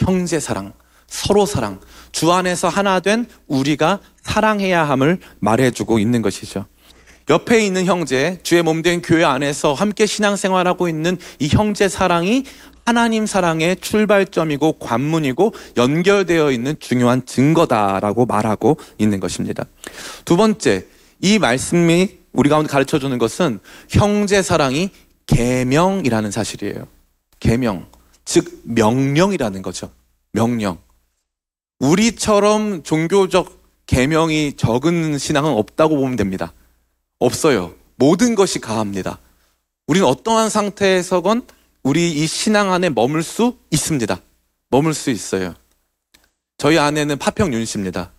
[0.00, 0.72] 형제 사랑,
[1.06, 1.80] 서로 사랑,
[2.12, 6.66] 주 안에서 하나 된 우리가 사랑해야 함을 말해주고 있는 것이죠.
[7.28, 12.44] 옆에 있는 형제, 주의 몸 된 교회 안에서 함께 신앙생활하고 있는 이 형제 사랑이
[12.84, 19.64] 하나님 사랑의 출발점이고 관문이고 연결되어 있는 중요한 증거다라고 말하고 있는 것입니다.
[20.24, 20.86] 두 번째,
[21.20, 24.90] 이 말씀이 우리 가운데 가르쳐 주는 것은 형제 사랑이
[25.26, 26.86] 계명이라는 사실이에요.
[27.40, 27.86] 계명,
[28.26, 29.90] 즉 명령이라는 거죠.
[30.32, 30.78] 명령.
[31.78, 36.52] 우리처럼 종교적 계명이 적은 신앙은 없다고 보면 됩니다.
[37.18, 37.74] 없어요.
[37.94, 39.18] 모든 것이 가합니다.
[39.86, 41.46] 우리는 어떠한 상태에서건
[41.82, 44.20] 우리 이 신앙 안에 머물 수 있습니다.
[44.68, 45.54] 머물 수 있어요.
[46.58, 48.10] 저희 아내는 파평윤 씨입니다.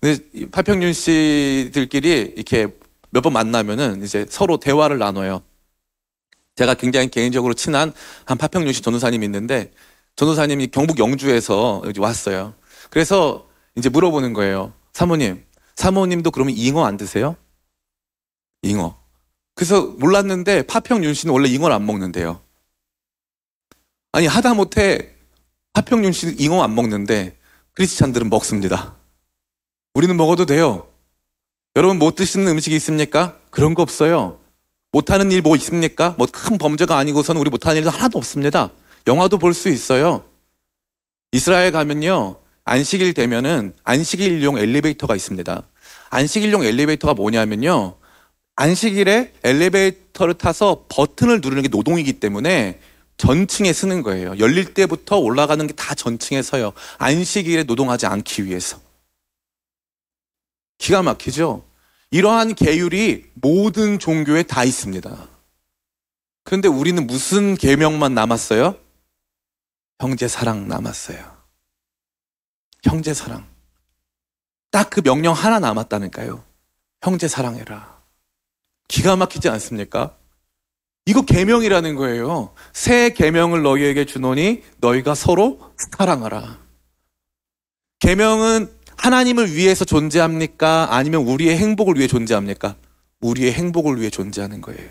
[0.00, 2.66] 근데 이 파평윤 씨들끼리 이렇게
[3.10, 5.42] 몇 번 만나면은 이제 서로 대화를 나눠요.
[6.56, 7.92] 제가 굉장히 개인적으로 친한
[8.24, 9.72] 한 파평윤 씨 전도사님이 있는데
[10.16, 12.54] 전도사님이 경북 영주에서 여기 왔어요.
[12.90, 14.72] 그래서 이제 물어보는 거예요.
[14.92, 15.44] 사모님,
[15.76, 17.36] 사모님도 그러면 잉어 안 드세요?
[18.62, 18.98] 잉어.
[19.54, 22.40] 그래서 몰랐는데 파평윤 씨는 원래 잉어를 안 먹는데요.
[24.12, 25.14] 아니 하다못해
[25.72, 27.38] 파평윤 씨는 잉어 안 먹는데
[27.72, 28.96] 크리스찬들은 먹습니다.
[29.94, 30.88] 우리는 먹어도 돼요.
[31.76, 33.38] 여러분 못 드시는 음식이 있습니까?
[33.50, 34.41] 그런 거 없어요.
[34.92, 36.14] 못하는 일 뭐 있습니까?
[36.18, 38.70] 뭐 큰 범죄가 아니고서는 우리 못하는 일도 하나도 없습니다.
[39.06, 40.24] 영화도 볼 수 있어요.
[41.32, 42.36] 이스라엘 가면요.
[42.64, 45.62] 안식일 되면은 안식일용 엘리베이터가 있습니다.
[46.10, 47.96] 안식일용 엘리베이터가 뭐냐면요.
[48.56, 52.78] 안식일에 엘리베이터를 타서 버튼을 누르는 게 노동이기 때문에
[53.16, 54.38] 전층에 쓰는 거예요.
[54.38, 56.72] 열릴 때부터 올라가는 게 다 전층에 서요.
[56.98, 58.78] 안식일에 노동하지 않기 위해서.
[60.78, 61.64] 기가 막히죠?
[62.12, 65.28] 이러한 계율이 모든 종교에 다 있습니다.
[66.44, 68.76] 그런데 우리는 무슨 계명만 남았어요?
[69.98, 71.36] 형제 사랑 남았어요.
[72.84, 73.50] 형제 사랑.
[74.70, 76.44] 딱 그 명령 하나 남았다니까요.
[77.02, 78.02] 형제 사랑해라.
[78.88, 80.16] 기가 막히지 않습니까?
[81.06, 82.54] 이거 계명이라는 거예요.
[82.74, 86.58] 새 계명을 너희에게 주노니 너희가 서로 사랑하라.
[88.00, 90.86] 계명은 하나님을 위해서 존재합니까?
[90.90, 92.76] 아니면 우리의 행복을 위해 존재합니까?
[93.20, 94.90] 우리의 행복을 위해 존재하는 거예요.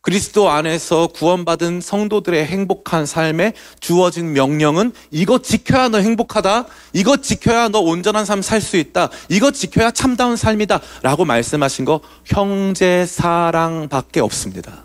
[0.00, 6.66] 그리스도 안에서 구원받은 성도들의 행복한 삶에 주어진 명령은 이거 지켜야 너 행복하다.
[6.94, 9.08] 이거 지켜야 너 온전한 삶 살 수 있다.
[9.28, 10.80] 이거 지켜야 참다운 삶이다.
[11.02, 14.84] 라고 말씀하신 거 형제 사랑밖에 없습니다.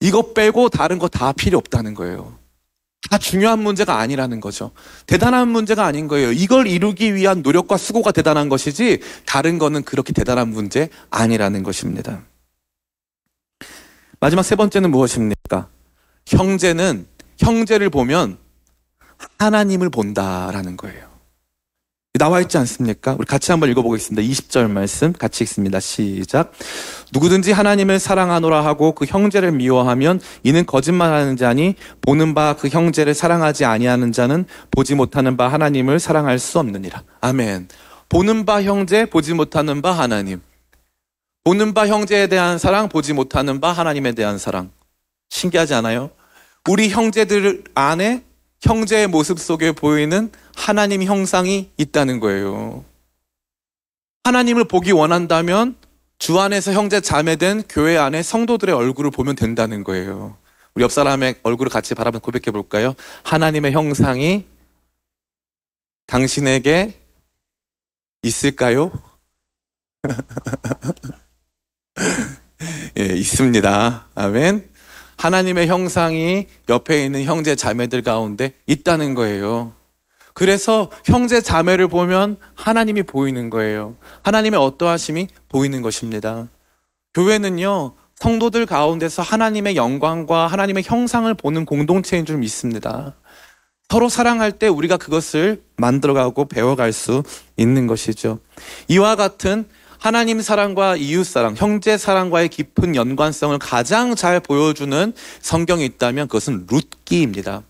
[0.00, 2.38] 이거 빼고 다른 거 다 필요 없다는 거예요.
[3.10, 4.72] 다 중요한 문제가 아니라는 거죠.
[5.06, 6.32] 대단한 문제가 아닌 거예요.
[6.32, 12.22] 이걸 이루기 위한 노력과 수고가 대단한 것이지 다른 거는 그렇게 대단한 문제 아니라는 것입니다.
[14.20, 15.68] 마지막 세 번째는 무엇입니까?
[16.26, 17.06] 형제는
[17.38, 18.38] 형제를 보면
[19.38, 21.07] 하나님을 본다라는 거예요.
[22.14, 23.14] 나와 있지 않습니까?
[23.18, 24.22] 우리 같이 한번 읽어보겠습니다.
[24.28, 25.78] 20절 말씀 같이 읽습니다.
[25.78, 26.52] 시작.
[27.12, 33.64] 누구든지 하나님을 사랑하노라 하고 그 형제를 미워하면 이는 거짓말하는 자니 보는 바 그 형제를 사랑하지
[33.66, 37.04] 아니하는 자는 보지 못하는 바 하나님을 사랑할 수 없느니라.
[37.20, 37.68] 아멘.
[38.08, 40.40] 보는 바 형제, 보지 못하는 바 하나님.
[41.44, 44.70] 보는 바 형제에 대한 사랑, 보지 못하는 바 하나님에 대한 사랑.
[45.30, 46.10] 신기하지 않아요?
[46.68, 48.24] 우리 형제들 안에
[48.60, 52.84] 형제의 모습 속에 보이는 하나님 형상이 있다는 거예요.
[54.24, 55.76] 하나님을 보기 원한다면
[56.18, 60.36] 주 안에서 형제 자매된 교회 안에 성도들의 얼굴을 보면 된다는 거예요.
[60.74, 62.94] 우리 옆 사람의 얼굴을 같이 바라보며 고백해 볼까요?
[63.22, 64.44] 하나님의 형상이
[66.06, 66.94] 당신에게
[68.22, 68.90] 있을까요?
[72.98, 74.08] 예, 있습니다.
[74.14, 74.68] 아멘.
[75.18, 79.72] 하나님의 형상이 옆에 있는 형제 자매들 가운데 있다는 거예요.
[80.32, 83.96] 그래서 형제 자매를 보면 하나님이 보이는 거예요.
[84.22, 86.48] 하나님의 어떠하심이 보이는 것입니다.
[87.14, 93.16] 교회는요, 성도들 가운데서 하나님의 영광과 하나님의 형상을 보는 공동체인 줄 믿습니다.
[93.88, 97.22] 서로 사랑할 때 우리가 그것을 만들어가고 배워갈 수
[97.56, 98.38] 있는 것이죠.
[98.86, 99.66] 이와 같은
[99.98, 107.62] 하나님 사랑과 이웃 사랑, 형제 사랑과의 깊은 연관성을 가장 잘 보여주는 성경이 있다면 그것은 룻기입니다.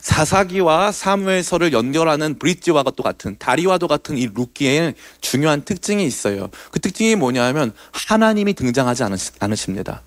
[0.00, 6.48] 사사기와 사무엘서를 연결하는 브릿지와도 같은 다리와도 같은 이 룻기에 중요한 특징이 있어요.
[6.72, 9.04] 그 특징이 뭐냐면 하나님이 등장하지
[9.38, 10.02] 않으십니다.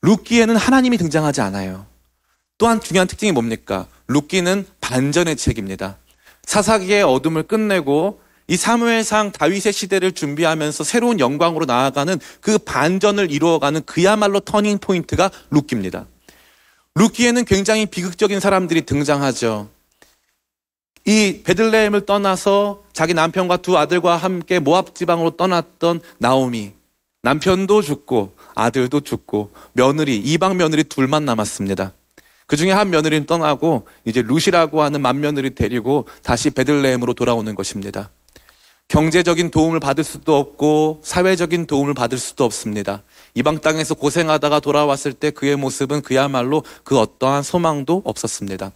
[0.00, 1.86] 룻기에는 하나님이 등장하지 않아요.
[2.56, 3.86] 또한 중요한 특징이 뭡니까?
[4.06, 5.98] 룻기는 반전의 책입니다.
[6.44, 14.40] 사사기의 어둠을 끝내고 이 사무엘상 다윗의 시대를 준비하면서 새로운 영광으로 나아가는 그 반전을 이루어가는 그야말로
[14.40, 16.06] turning point가 룻기입니다.
[16.94, 19.70] 룻기에는 굉장히 비극적인 사람들이 등장하죠.
[21.06, 26.72] 이 베들레헴을 떠나서 자기 남편과 두 아들과 함께 모압 지방으로 떠났던 나오미.
[27.22, 31.94] 남편도 죽고 아들도 죽고 며느리 이방 며느리 둘만 남았습니다.
[32.46, 38.10] 그 중에 한 며느리는 떠나고 이제 룻이라고 하는 맏며느리 데리고 다시 베들레헴으로 돌아오는 것입니다.
[38.88, 43.02] 경제적인 도움을 받을 수도 없고 사회적인 도움을 받을 수도 없습니다.
[43.34, 48.72] 이방 땅에서 고생하다가 돌아왔을 때 그의 모습은 그야말로 그 어떠한 소망도 없었습니다.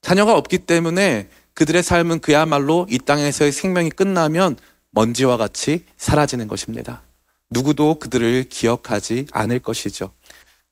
[0.00, 4.56] 자녀가 없기 때문에 그들의 삶은 그야말로 이 땅에서의 생명이 끝나면
[4.90, 7.02] 먼지와 같이 사라지는 것입니다.
[7.50, 10.12] 누구도 그들을 기억하지 않을 것이죠.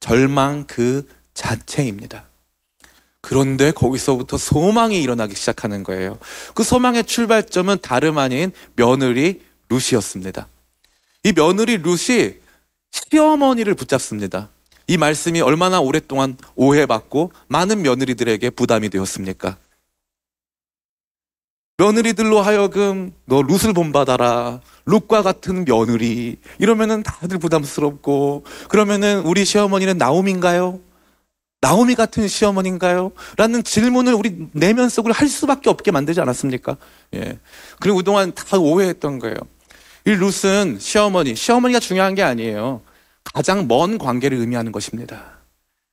[0.01, 2.29] 절망 그 자체입니다.
[3.27, 6.17] 그런데 거기서부터 소망이 일어나기 시작하는 거예요.
[6.55, 10.47] 그 소망의 출발점은 다름 아닌 며느리 룻이었습니다.
[11.25, 12.35] 이 며느리 룻이
[12.93, 14.51] 시어머니를 붙잡습니다.
[14.87, 19.57] 이 말씀이 얼마나 오랫동안 오해받고 많은 며느리들에게 부담이 되었습니까?
[21.79, 24.61] 며느리들로 하여금 너 룻을 본받아라.
[24.87, 26.37] 룻과 같은 며느리.
[26.61, 30.87] 이러면은 다들 부담스럽고 그러면은 우리 시어머니는 나옴인가요?
[31.67, 33.11] 나오미 같은 시어머니인가요?
[33.37, 36.77] 라는 질문을 우리 내면 속으로 할 수밖에 없게 만들지 않았습니까?
[37.15, 37.41] 예.
[37.81, 39.35] 그리고 그동안 다 오해했던 거예요.
[40.05, 42.83] 이 룻은 시어머니, 시어머니가 중요한 게 아니에요.
[43.35, 45.39] 가장 먼 관계를 의미하는 것입니다.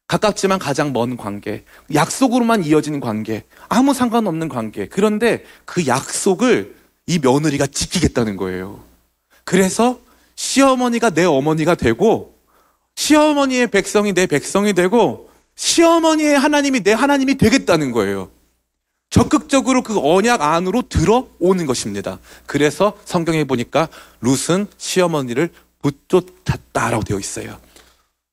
[0.08, 4.88] 가깝지만 가장 먼 관계, 약속으로만 이어진 관계, 아무 상관없는 관계.
[4.88, 6.76] 그런데 그 약속을
[7.08, 8.84] 이 며느리가 지키겠다는 거예요.
[9.44, 10.00] 그래서
[10.36, 12.36] 시어머니가 내 어머니가 되고,
[12.96, 18.32] 시어머니의 백성이 내 백성이 되고, 시어머니의 하나님이 내 하나님이 되겠다는 거예요.
[19.10, 22.20] 적극적으로 그 언약 안으로 들어오는 것입니다.
[22.48, 23.88] 그래서 성경에 보니까
[24.22, 25.52] 룻은 시어머니를
[25.84, 27.60] 붙쫓았다라고 되어 있어요.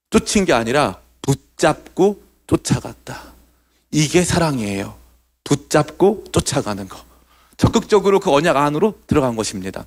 [0.09, 3.35] 쫓은 게 아니라 붙잡고 쫓아갔다.
[3.91, 4.97] 이게 사랑이에요.
[5.45, 6.99] 붙잡고 쫓아가는 거.
[7.57, 9.85] 적극적으로 그 언약 안으로 들어간 것입니다.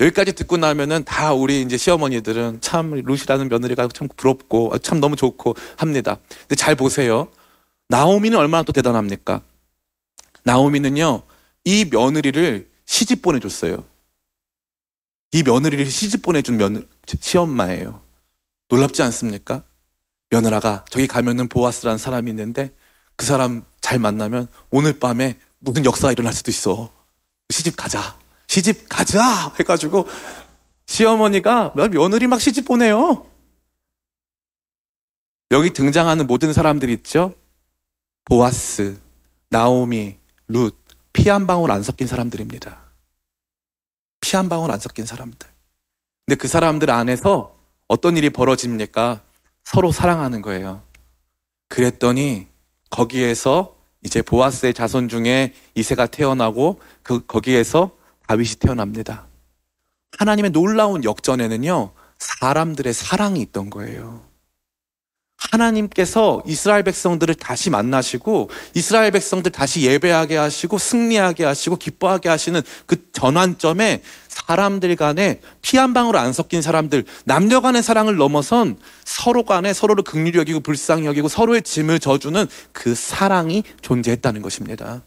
[0.00, 5.54] 여기까지 듣고 나면은 다 우리 이제 시어머니들은 참 루시라는 며느리가 참 부럽고 참 너무 좋고
[5.76, 6.18] 합니다.
[6.40, 7.28] 근데 잘 보세요.
[7.88, 9.42] 나오미는 얼마나 또 대단합니까?
[10.42, 11.22] 나오미는요,
[11.64, 13.84] 이 며느리를 시집 보내줬어요.
[15.32, 16.80] 이 며느리를 시집 보내준 며느,
[17.20, 18.00] 시엄마예요.
[18.68, 19.62] 놀랍지 않습니까?
[20.30, 22.72] 며느라가 저기 가면은 보아스라는 사람이 있는데
[23.16, 26.92] 그 사람 잘 만나면 오늘 밤에 무슨 역사가 일어날 수도 있어.
[27.50, 28.18] 시집 가자.
[28.56, 30.08] 시집 가자 해가지고
[30.86, 33.26] 시어머니가 며느리 막 시집 보내요.
[35.50, 37.34] 여기 등장하는 모든 사람들 있죠?
[38.24, 38.98] 보아스,
[39.50, 40.16] 나오미,
[40.48, 40.74] 룻,
[41.12, 42.80] 피 한 방울 안 섞인 사람들입니다.
[44.22, 45.46] 피 한 방울 안 섞인 사람들.
[46.24, 47.54] 근데 그 사람들 안에서
[47.88, 49.20] 어떤 일이 벌어집니까?
[49.64, 50.82] 서로 사랑하는 거예요.
[51.68, 52.46] 그랬더니
[52.88, 57.90] 거기에서 이제 보아스의 자손 중에 이세가 태어나고 그 거기에서
[58.26, 59.26] 다윗이 태어납니다.
[60.18, 64.26] 하나님의 놀라운 역전에는요, 사람들의 사랑이 있던 거예요.
[65.36, 73.10] 하나님께서 이스라엘 백성들을 다시 만나시고 이스라엘 백성들 다시 예배하게 하시고 승리하게 하시고 기뻐하게 하시는 그
[73.12, 79.72] 전환점에 사람들 간에 피 한 방울 안 섞인 사람들 남녀 간의 사랑을 넘어선 서로 간에
[79.72, 85.02] 서로를 극률히 여기고 불쌍히 여기고 서로의 짐을 져주는 그 사랑이 존재했다는 것입니다.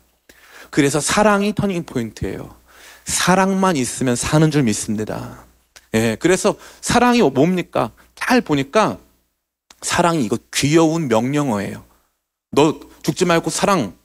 [0.69, 2.58] 그래서 사랑이 터닝 포인트예요.
[3.09, 5.43] 사랑만 있으면 사는 줄 믿습니다.
[5.95, 7.91] 예, 그래서 사랑이 뭡니까?
[8.13, 8.99] 잘 보니까
[9.81, 11.83] 사랑이 이거 귀여운 명령어예요.
[12.51, 13.97] 너 죽지 말고 사랑.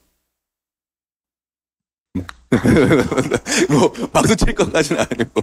[3.69, 5.41] 뭐 박수 칠 것까지는 아니고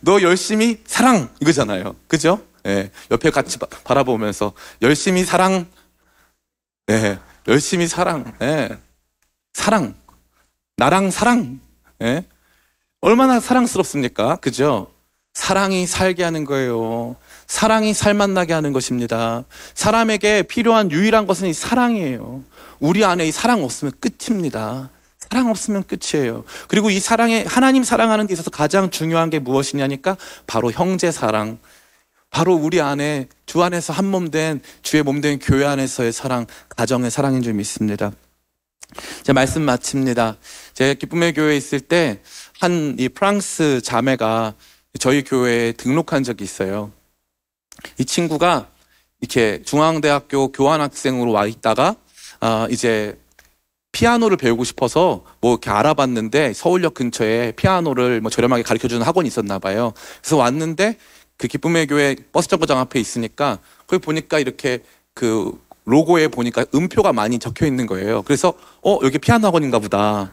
[0.00, 1.96] 너 열심히 사랑 이거잖아요.
[2.08, 2.42] 그죠?
[2.66, 5.66] 예, 옆에 같이 바, 바라보면서 열심히 사랑.
[6.90, 8.32] 예, 열심히 사랑.
[8.40, 8.70] 예,
[9.52, 9.94] 사랑.
[10.78, 11.60] 나랑 사랑.
[12.02, 12.24] 예?
[13.00, 14.36] 얼마나 사랑스럽습니까?
[14.36, 14.88] 그죠?
[15.34, 17.16] 사랑이 살게 하는 거예요.
[17.46, 19.44] 사랑이 살맛나게 하는 것입니다.
[19.74, 22.42] 사람에게 필요한 유일한 것은 이 사랑이에요.
[22.80, 24.90] 우리 안에 이 사랑 없으면 끝입니다.
[25.30, 26.44] 사랑 없으면 끝이에요.
[26.68, 31.58] 그리고 이 사랑에 하나님 사랑하는 데 있어서 가장 중요한 게 무엇이냐니까 바로 형제 사랑.
[32.30, 37.10] 바로 우리 안에 주 안에서 한 몸 된 주의 몸 된 교회 안에서의 사랑, 가정의
[37.10, 38.10] 사랑인 줄 믿습니다.
[39.22, 40.36] 제 말씀 마칩니다.
[40.74, 42.20] 제 기쁨의 교회에 있을 때
[42.62, 44.54] 한 이 프랑스 자매가
[45.00, 46.92] 저희 교회에 등록한 적이 있어요.
[47.98, 48.68] 이 친구가
[49.20, 51.96] 이렇게 중앙대학교 교환학생으로 와 있다가
[52.38, 53.18] 아 이제
[53.90, 59.58] 피아노를 배우고 싶어서 뭐 이렇게 알아봤는데 서울역 근처에 피아노를 뭐 저렴하게 가르쳐 주는 학원이 있었나
[59.58, 59.92] 봐요.
[60.20, 60.96] 그래서 왔는데
[61.36, 63.58] 그 기쁨의 교회 버스 정거장 앞에 있으니까
[63.88, 68.22] 거기 보니까 이렇게 그 로고에 보니까 음표가 많이 적혀 있는 거예요.
[68.22, 70.32] 그래서 어 여기 피아노 학원인가 보다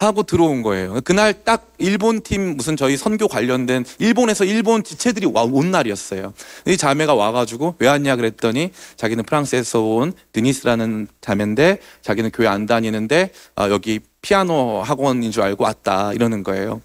[0.00, 1.00] 하고 들어온 거예요.
[1.04, 6.34] 그날 딱 일본 팀 무슨 저희 선교 관련된 일본에서 일본 지체들이 와, 온 날이었어요.
[6.66, 13.32] 이 자매가 와가지고 왜 왔냐 그랬더니 자기는 프랑스에서 온 드니스라는 자매인데 자기는 교회 안 다니는데
[13.56, 16.80] 아, 여기 피아노 학원인 줄 알고 왔다 이러는 거예요.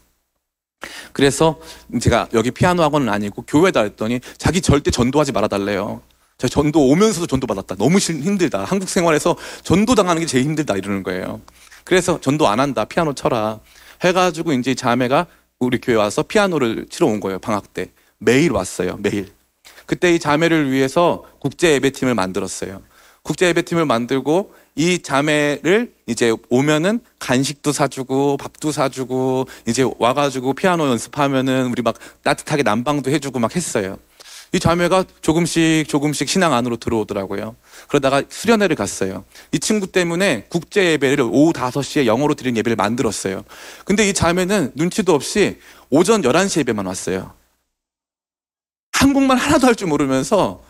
[1.13, 1.59] 그래서
[2.01, 6.01] 제가 여기 피아노 학원은 아니고 교회다 했더니 자기 절대 전도하지 말아달래요.
[6.39, 7.75] 저 전도 오면서도 전도 받았다.
[7.75, 8.63] 너무 힘- 힘들다.
[8.63, 11.41] 한국 생활에서 전도 당하는 게 제일 힘들다 이러는 거예요.
[11.83, 12.85] 그래서 전도 안 한다.
[12.85, 13.59] 피아노 쳐라.
[14.03, 15.27] 해가지고 이제 자매가
[15.59, 17.39] 우리 교회 와서 피아노를 치러 온 거예요.
[17.39, 18.97] 방학 때 매일 왔어요.
[18.97, 19.31] 매일.
[19.85, 22.81] 그때 이 자매를 위해서 국제 예배팀을 만들었어요.
[23.21, 31.67] 국제 예배팀을 만들고 이 자매를 이제 오면은 간식도 사주고 밥도 사주고 이제 와가지고 피아노 연습하면은
[31.67, 33.97] 우리 막 따뜻하게 난방도 해주고 막 했어요.
[34.53, 37.55] 이 자매가 조금씩 조금씩 신앙 안으로 들어오더라고요.
[37.87, 39.25] 그러다가 수련회를 갔어요.
[39.51, 43.43] 이 친구 때문에 국제 예배를 오후 5시에 영어로 드리는 예배를 만들었어요.
[43.83, 45.57] 근데 이 자매는 눈치도 없이
[45.89, 47.33] 오전 11시 예배만 왔어요.
[48.91, 50.63] 한국말 하나도 할 줄 모르면서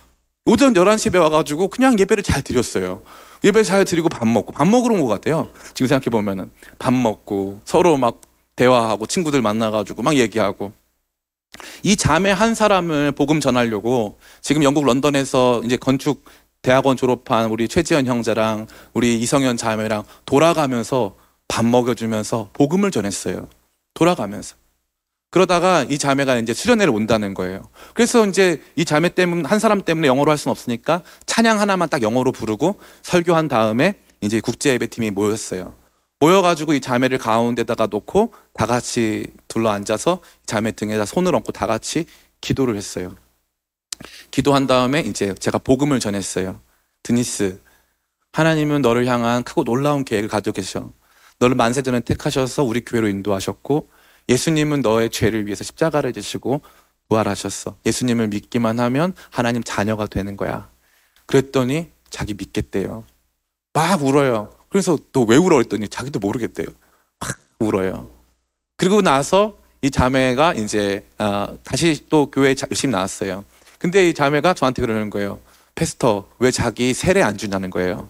[0.46, 3.02] 오전 11시 예배 와가지고 그냥 예배를 잘 드렸어요.
[3.44, 5.50] 예배 잘 드리고 밥 먹고 밥 먹으러 온 것 같아요.
[5.74, 8.22] 지금 생각해 보면은 밥 먹고 서로 막
[8.56, 10.72] 대화하고 친구들 만나가지고 막 얘기하고
[11.84, 16.26] 이 자매 한 사람을 복음 전하려고 지금 영국 런던에서 이제 건축
[16.62, 21.16] 대학원 졸업한 우리 최지현 형제랑 우리 이성현 자매랑 돌아가면서
[21.48, 23.48] 밥 먹여주면서 복음을 전했어요.
[23.94, 24.56] 돌아가면서.
[25.30, 27.64] 그러다가 이 자매가 이제 수련회를 온다는 거예요.
[27.94, 32.02] 그래서 이제 이 자매 때문 한 사람 때문에 영어로 할 수는 없으니까 찬양 하나만 딱
[32.02, 35.74] 영어로 부르고 설교한 다음에 이제 국제 예배팀이 모였어요.
[36.24, 42.06] 모여가지고 이 자매를 가운데다가 놓고 다 같이 둘러 앉아서 자매 등에다 손을 얹고 다 같이
[42.40, 43.14] 기도를 했어요.
[44.32, 46.62] 기도한 다음에 이제 제가 복음을 전했어요.
[47.04, 47.62] 드니스,
[48.32, 50.94] 하나님은 너를 향한 크고 놀라운 계획을 가지고 계셔.
[51.40, 53.90] 너를 만세전에 택하셔서 우리 교회로 인도하셨고
[54.30, 56.62] 예수님은 너의 죄를 위해서 십자가를 지시고
[57.10, 57.76] 부활하셨어.
[57.86, 60.70] 예수님을 믿기만 하면 하나님 자녀가 되는 거야.
[61.26, 63.04] 그랬더니 자기 믿겠대요.
[63.74, 64.56] 막 울어요.
[64.74, 65.60] 그래서 너왜 울어?
[65.60, 66.66] 했더니 자기도 모르겠대요.
[67.20, 68.10] 막 울어요.
[68.76, 73.46] 그리고 나서 이 자매가 이제 아, 다시 또 교회에 자- 열심히 나왔어요.
[73.78, 75.40] 근데 이 자매가 저한테 그러는 거예요.
[75.76, 78.10] 패스터 왜 자기 세례 안 주냐는 거예요.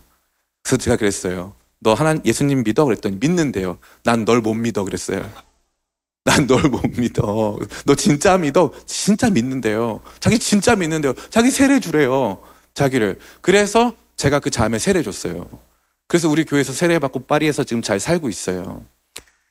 [0.63, 1.53] 그래서 제가 그랬어요.
[1.81, 2.85] 너 하나 예수님 믿어?
[2.85, 3.77] 그랬더니 믿는데요.
[4.05, 5.29] 난 널 못 믿어 그랬어요.
[6.23, 7.59] 난 널 못 믿어.
[7.85, 8.71] 너 진짜 믿어?
[8.85, 9.99] 진짜 믿는데요.
[10.21, 11.13] 자기 진짜 믿는데요.
[11.29, 12.41] 자기 세례 주래요.
[12.73, 13.19] 자기를.
[13.41, 15.49] 그래서 제가 그 자매 세례 줬어요.
[16.07, 18.85] 그래서 우리 교회에서 세례 받고 파리에서 지금 잘 살고 있어요.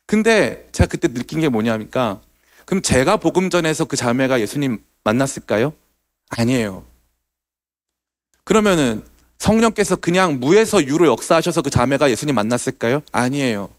[0.07, 2.21] 근데 제가 그때 느낀 게 뭐냐니까
[2.67, 5.73] 그럼 제가 복음 전에서 그 자매가 예수님 만났을까요?
[6.31, 6.85] 아니에요.
[8.45, 9.05] 그러면은
[9.39, 13.03] 성령께서 그냥 무에서 유로 역사하셔서 그 자매가 예수님 만났을까요?
[13.13, 13.71] 아니에요.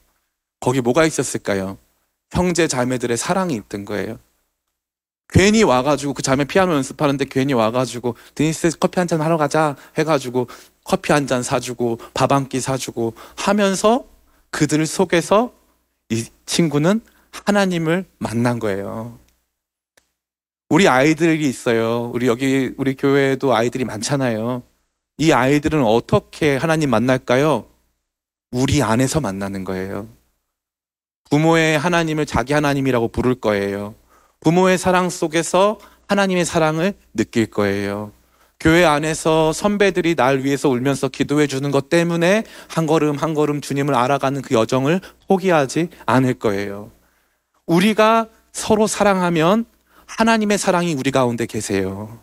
[0.59, 1.77] 거기 뭐가 있었을까요?
[2.31, 4.19] 형제 자매들의 사랑이 있던 거예요.
[5.29, 10.47] 괜히 와가지고 그 자매 피아노 연습하는데 괜히 와가지고 드니스 커피 한 잔 하러 가자 해가지고
[10.83, 14.05] 커피 한 잔 사주고 밥 한 끼 사주고 하면서
[14.51, 15.53] 그들 속에서
[16.09, 19.17] 이 친구는 하나님을 만난 거예요.
[20.69, 22.11] 우리 아이들이 있어요.
[22.13, 24.63] 우리 여기 우리 교회에도 아이들이 많잖아요.
[25.17, 27.65] 이 아이들은 어떻게 하나님 만날까요?
[28.51, 30.07] 우리 안에서 만나는 거예요.
[31.29, 33.95] 부모의 하나님을 자기 하나님이라고 부를 거예요.
[34.41, 38.11] 부모의 사랑 속에서 하나님의 사랑을 느낄 거예요.
[38.63, 43.93] 교회 안에서 선배들이 날 위해서 울면서 기도해 주는 것 때문에 한 걸음 한 걸음 주님을
[43.93, 46.89] 알아가는 그 여정을 포기하지 않을 거예요.
[47.68, 49.66] 우리가 서로 사랑하면
[50.05, 52.20] 하나님의 사랑이 우리 가운데 계세요.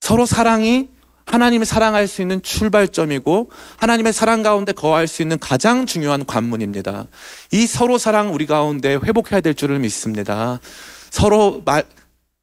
[0.00, 0.88] 서로 사랑이
[1.26, 7.06] 하나님을 사랑할 수 있는 출발점이고 하나님의 사랑 가운데 거할 수 있는 가장 중요한 관문입니다.
[7.52, 10.58] 이 서로 사랑 우리 가운데 회복해야 될 줄을 믿습니다.
[11.10, 11.84] 서로 말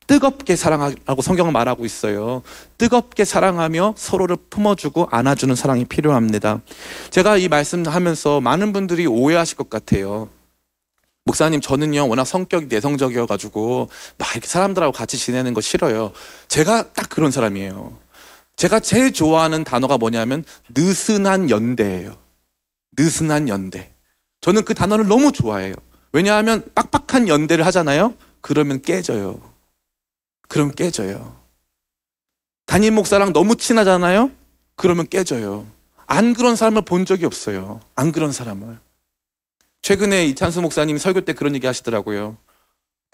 [0.08, 2.42] 뜨겁게 사랑하라고 성경은 말하고 있어요.
[2.78, 6.62] 뜨겁게 사랑하며 서로를 품어주고 안아주는 사랑이 필요합니다.
[7.10, 10.30] 제가 이 말씀하면서 많은 분들이 오해하실 것 같아요.
[11.26, 16.14] 목사님, 저는요, 워낙 성격이 내성적이어가지고, 막 이렇게 사람들하고 같이 지내는 거 싫어요.
[16.48, 17.98] 제가 딱 그런 사람이에요.
[18.56, 22.16] 제가 제일 좋아하는 단어가 뭐냐면, 느슨한 연대예요.
[22.98, 23.92] 느슨한 연대.
[24.40, 25.74] 저는 그 단어를 너무 좋아해요.
[26.14, 28.14] 왜냐하면 빡빡한 연대를 하잖아요?
[28.40, 29.57] 그러면 깨져요.
[30.48, 31.36] 그럼 깨져요.
[32.66, 34.32] 담임 목사랑 너무 친하잖아요?
[34.76, 35.66] 그러면 깨져요.
[36.06, 37.80] 안 그런 사람을 본 적이 없어요.
[37.96, 38.80] 안 그런 사람을.
[39.82, 42.38] 최근에 이찬수 목사님이 설교 때 그런 얘기 하시더라고요.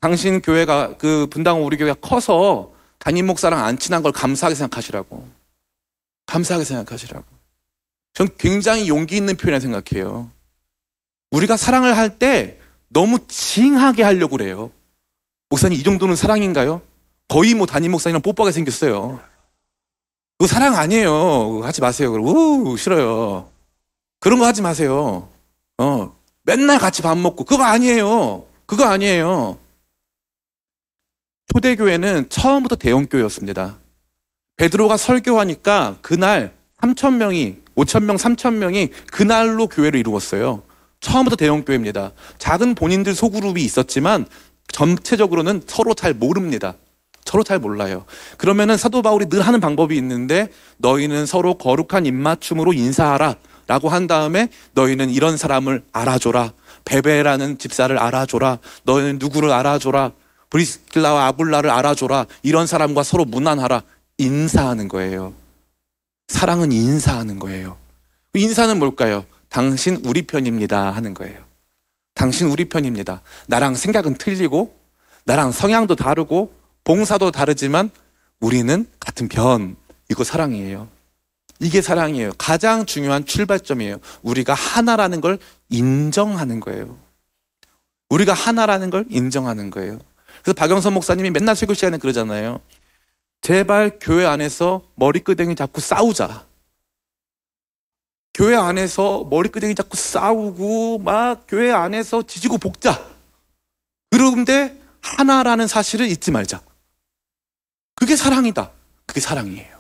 [0.02, 5.28] 당신 교회가 그 분당 우리 교회가 커서 담임 목사랑 안 친한 걸 감사하게 생각하시라고.
[6.26, 7.26] 감사하게 생각하시라고.
[8.14, 10.30] 전 굉장히 용기 있는 표현이라 생각해요.
[11.32, 12.60] 우리가 사랑을 할 때
[12.90, 14.72] 너무 징하게 하려고 그래요.
[15.50, 16.82] 목사님 이 정도는 사랑인가요?
[17.34, 19.20] 거의 뭐 담임 목사님이랑 뽀뽀하게 생겼어요.
[20.38, 21.62] 그거 사랑 아니에요.
[21.64, 22.12] 하지 마세요.
[22.12, 23.50] 그럼 우 싫어요.
[24.20, 25.30] 그런 거 하지 마세요.
[25.80, 28.46] 어 맨날 같이 밥 먹고 그거 아니에요.
[28.68, 29.58] 그거 아니에요.
[31.52, 33.80] 초대교회는 처음부터 대형교회였습니다.
[34.58, 40.62] 베드로가 설교하니까 그날 3천 명이 5천 명, 3천 명이 그날로 교회를 이루었어요.
[41.00, 42.12] 처음부터 대형교회입니다.
[42.38, 44.28] 작은 본인들 소그룹이 있었지만
[44.68, 46.76] 전체적으로는 서로 잘 모릅니다.
[47.26, 48.06] 서로 잘 몰라요.
[48.38, 53.36] 그러면은 사도 바울이 늘 하는 방법이 있는데 너희는 서로 거룩한 입맞춤으로 인사하라.
[53.66, 56.52] 라고 한 다음에 너희는 이런 사람을 알아줘라.
[56.86, 58.60] 베베라는 집사를 알아줘라.
[58.84, 60.12] 너희는 누구를 알아줘라.
[60.50, 62.26] 브리스킬라와 아불라를 알아줘라.
[62.44, 63.84] 이런 사람과 서로 무난하라.
[64.18, 65.34] 인사하는 거예요.
[66.28, 67.78] 사랑은 인사하는 거예요.
[68.34, 69.26] 인사는 뭘까요?
[69.50, 71.38] 당신 우리 편입니다 하는 거예요.
[72.16, 73.22] 당신 우리 편입니다.
[73.48, 74.76] 나랑 생각은 틀리고
[75.26, 76.54] 나랑 성향도 다르고
[76.84, 77.90] 봉사도 다르지만
[78.40, 79.76] 우리는 같은 편.
[80.10, 80.88] 이거 사랑이에요.
[81.60, 82.34] 이게 사랑이에요.
[82.38, 83.98] 가장 중요한 출발점이에요.
[84.22, 86.98] 우리가 하나라는 걸 인정하는 거예요.
[88.10, 90.00] 우리가 하나라는 걸 인정하는 거예요.
[90.42, 92.60] 그래서 박영선 목사님이 맨날 설교 시간에 그러잖아요.
[93.42, 96.46] 제발 교회 안에서 머리끄댕이 잡고 싸우자.
[98.34, 103.06] 교회 안에서 머리끄댕이 잡고 싸우고 막 교회 안에서 지지고 볶자.
[104.12, 106.62] 그런데 하나라는 사실을 잊지 말자.
[107.96, 108.72] 그게 사랑이다.
[109.06, 109.74] 그게 사랑이에요.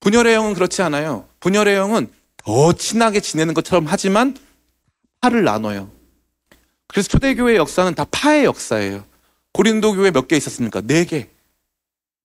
[0.00, 1.28] 분열의 영은 그렇지 않아요.
[1.40, 4.36] 분열의 영은 더 친하게 지내는 것처럼 하지만
[5.20, 5.90] 파를 나눠요.
[6.86, 9.04] 그래서 초대교회의 역사는 다 파의 역사예요.
[9.52, 10.80] 고린도 교회 몇 개 있었습니까?
[10.82, 11.28] 네 개.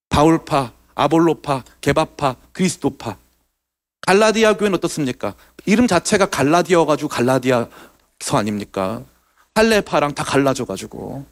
[0.10, 3.18] 바울파, 아볼로파, 게바파, 그리스도파.
[4.02, 5.36] 갈라디아 교회는 어떻습니까?
[5.66, 7.68] 이름 자체가 갈라디아 가지고 갈라디아서
[8.38, 9.04] 아닙니까?
[9.56, 11.26] 할레파랑 다 갈라져 가지고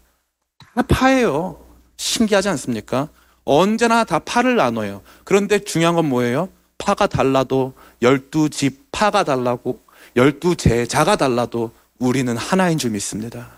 [0.76, 1.63] 다 파예요.
[1.98, 3.10] 신기하지 않습니까?
[3.46, 5.02] 언제나 다 파를 나눠요.
[5.24, 6.50] 그런데 중요한 건 뭐예요?
[6.78, 9.82] 파가 달라도 열두 집 파가 달라고
[10.16, 13.50] 열두 제자가 달라도 우리는 하나인 줄 믿습니다.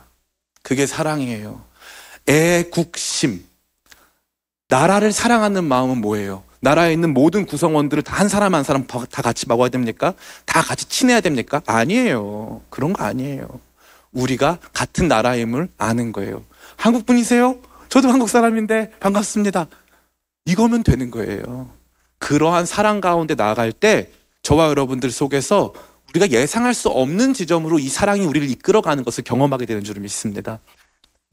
[0.62, 1.64] 그게 사랑이에요.
[2.28, 3.44] 애국심.
[4.68, 6.44] 나라를 사랑하는 마음은 뭐예요?
[6.60, 10.14] 나라에 있는 모든 구성원들을 다 한 사람 한 사람 다 같이 먹어야 됩니까?
[10.46, 11.62] 다 같이 친해야 됩니까?
[11.68, 12.62] 아니에요.
[12.70, 13.48] 그런 거 아니에요.
[14.14, 16.44] 우리가 같은 나라임을 아는 거예요.
[16.78, 17.58] 한국 분이세요?
[17.90, 19.68] 저도 한국 사람인데 반갑습니다.
[20.46, 21.70] 이거면 되는 거예요.
[22.20, 24.10] 그러한 사랑 가운데 나아갈 때
[24.42, 25.74] 저와 여러분들 속에서
[26.10, 30.60] 우리가 예상할 수 없는 지점으로 이 사랑이 우리를 이끌어가는 것을 경험하게 되는 줄 믿습니다.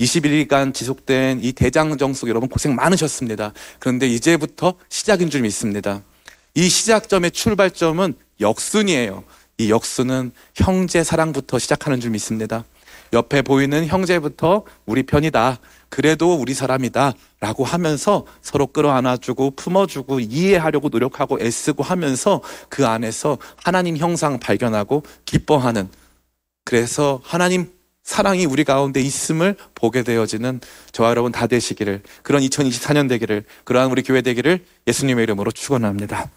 [0.01, 3.53] 21일간 지속된 이 대장정 속 여러분 고생 많으셨습니다.
[3.79, 6.03] 그런데 이제부터 시작인 줄 믿습니다.
[6.55, 9.25] 이 시작점의 출발점은 역순이에요.
[9.59, 12.65] 이 역순은 형제 사랑부터 시작하는 줄 믿습니다.
[13.13, 15.59] 옆에 보이는 형제부터 우리 편이다.
[15.93, 17.13] 그래도 우리 사람이다.
[17.39, 22.41] 라고 하면서 서로 끌어안아주고 품어주고 이해하려고 노력하고 애쓰고 하면서
[22.71, 25.91] 그 안에서 하나님 형상 발견하고 기뻐하는
[26.65, 27.71] 그래서 하나님
[28.03, 30.63] 사랑이 우리 가운데 있음을 보게 되어지는
[30.93, 36.31] 저와 여러분 다 되시기를 그런 2024년 되기를 그러한 우리 교회 되기를 예수님의 이름으로 축원합니다.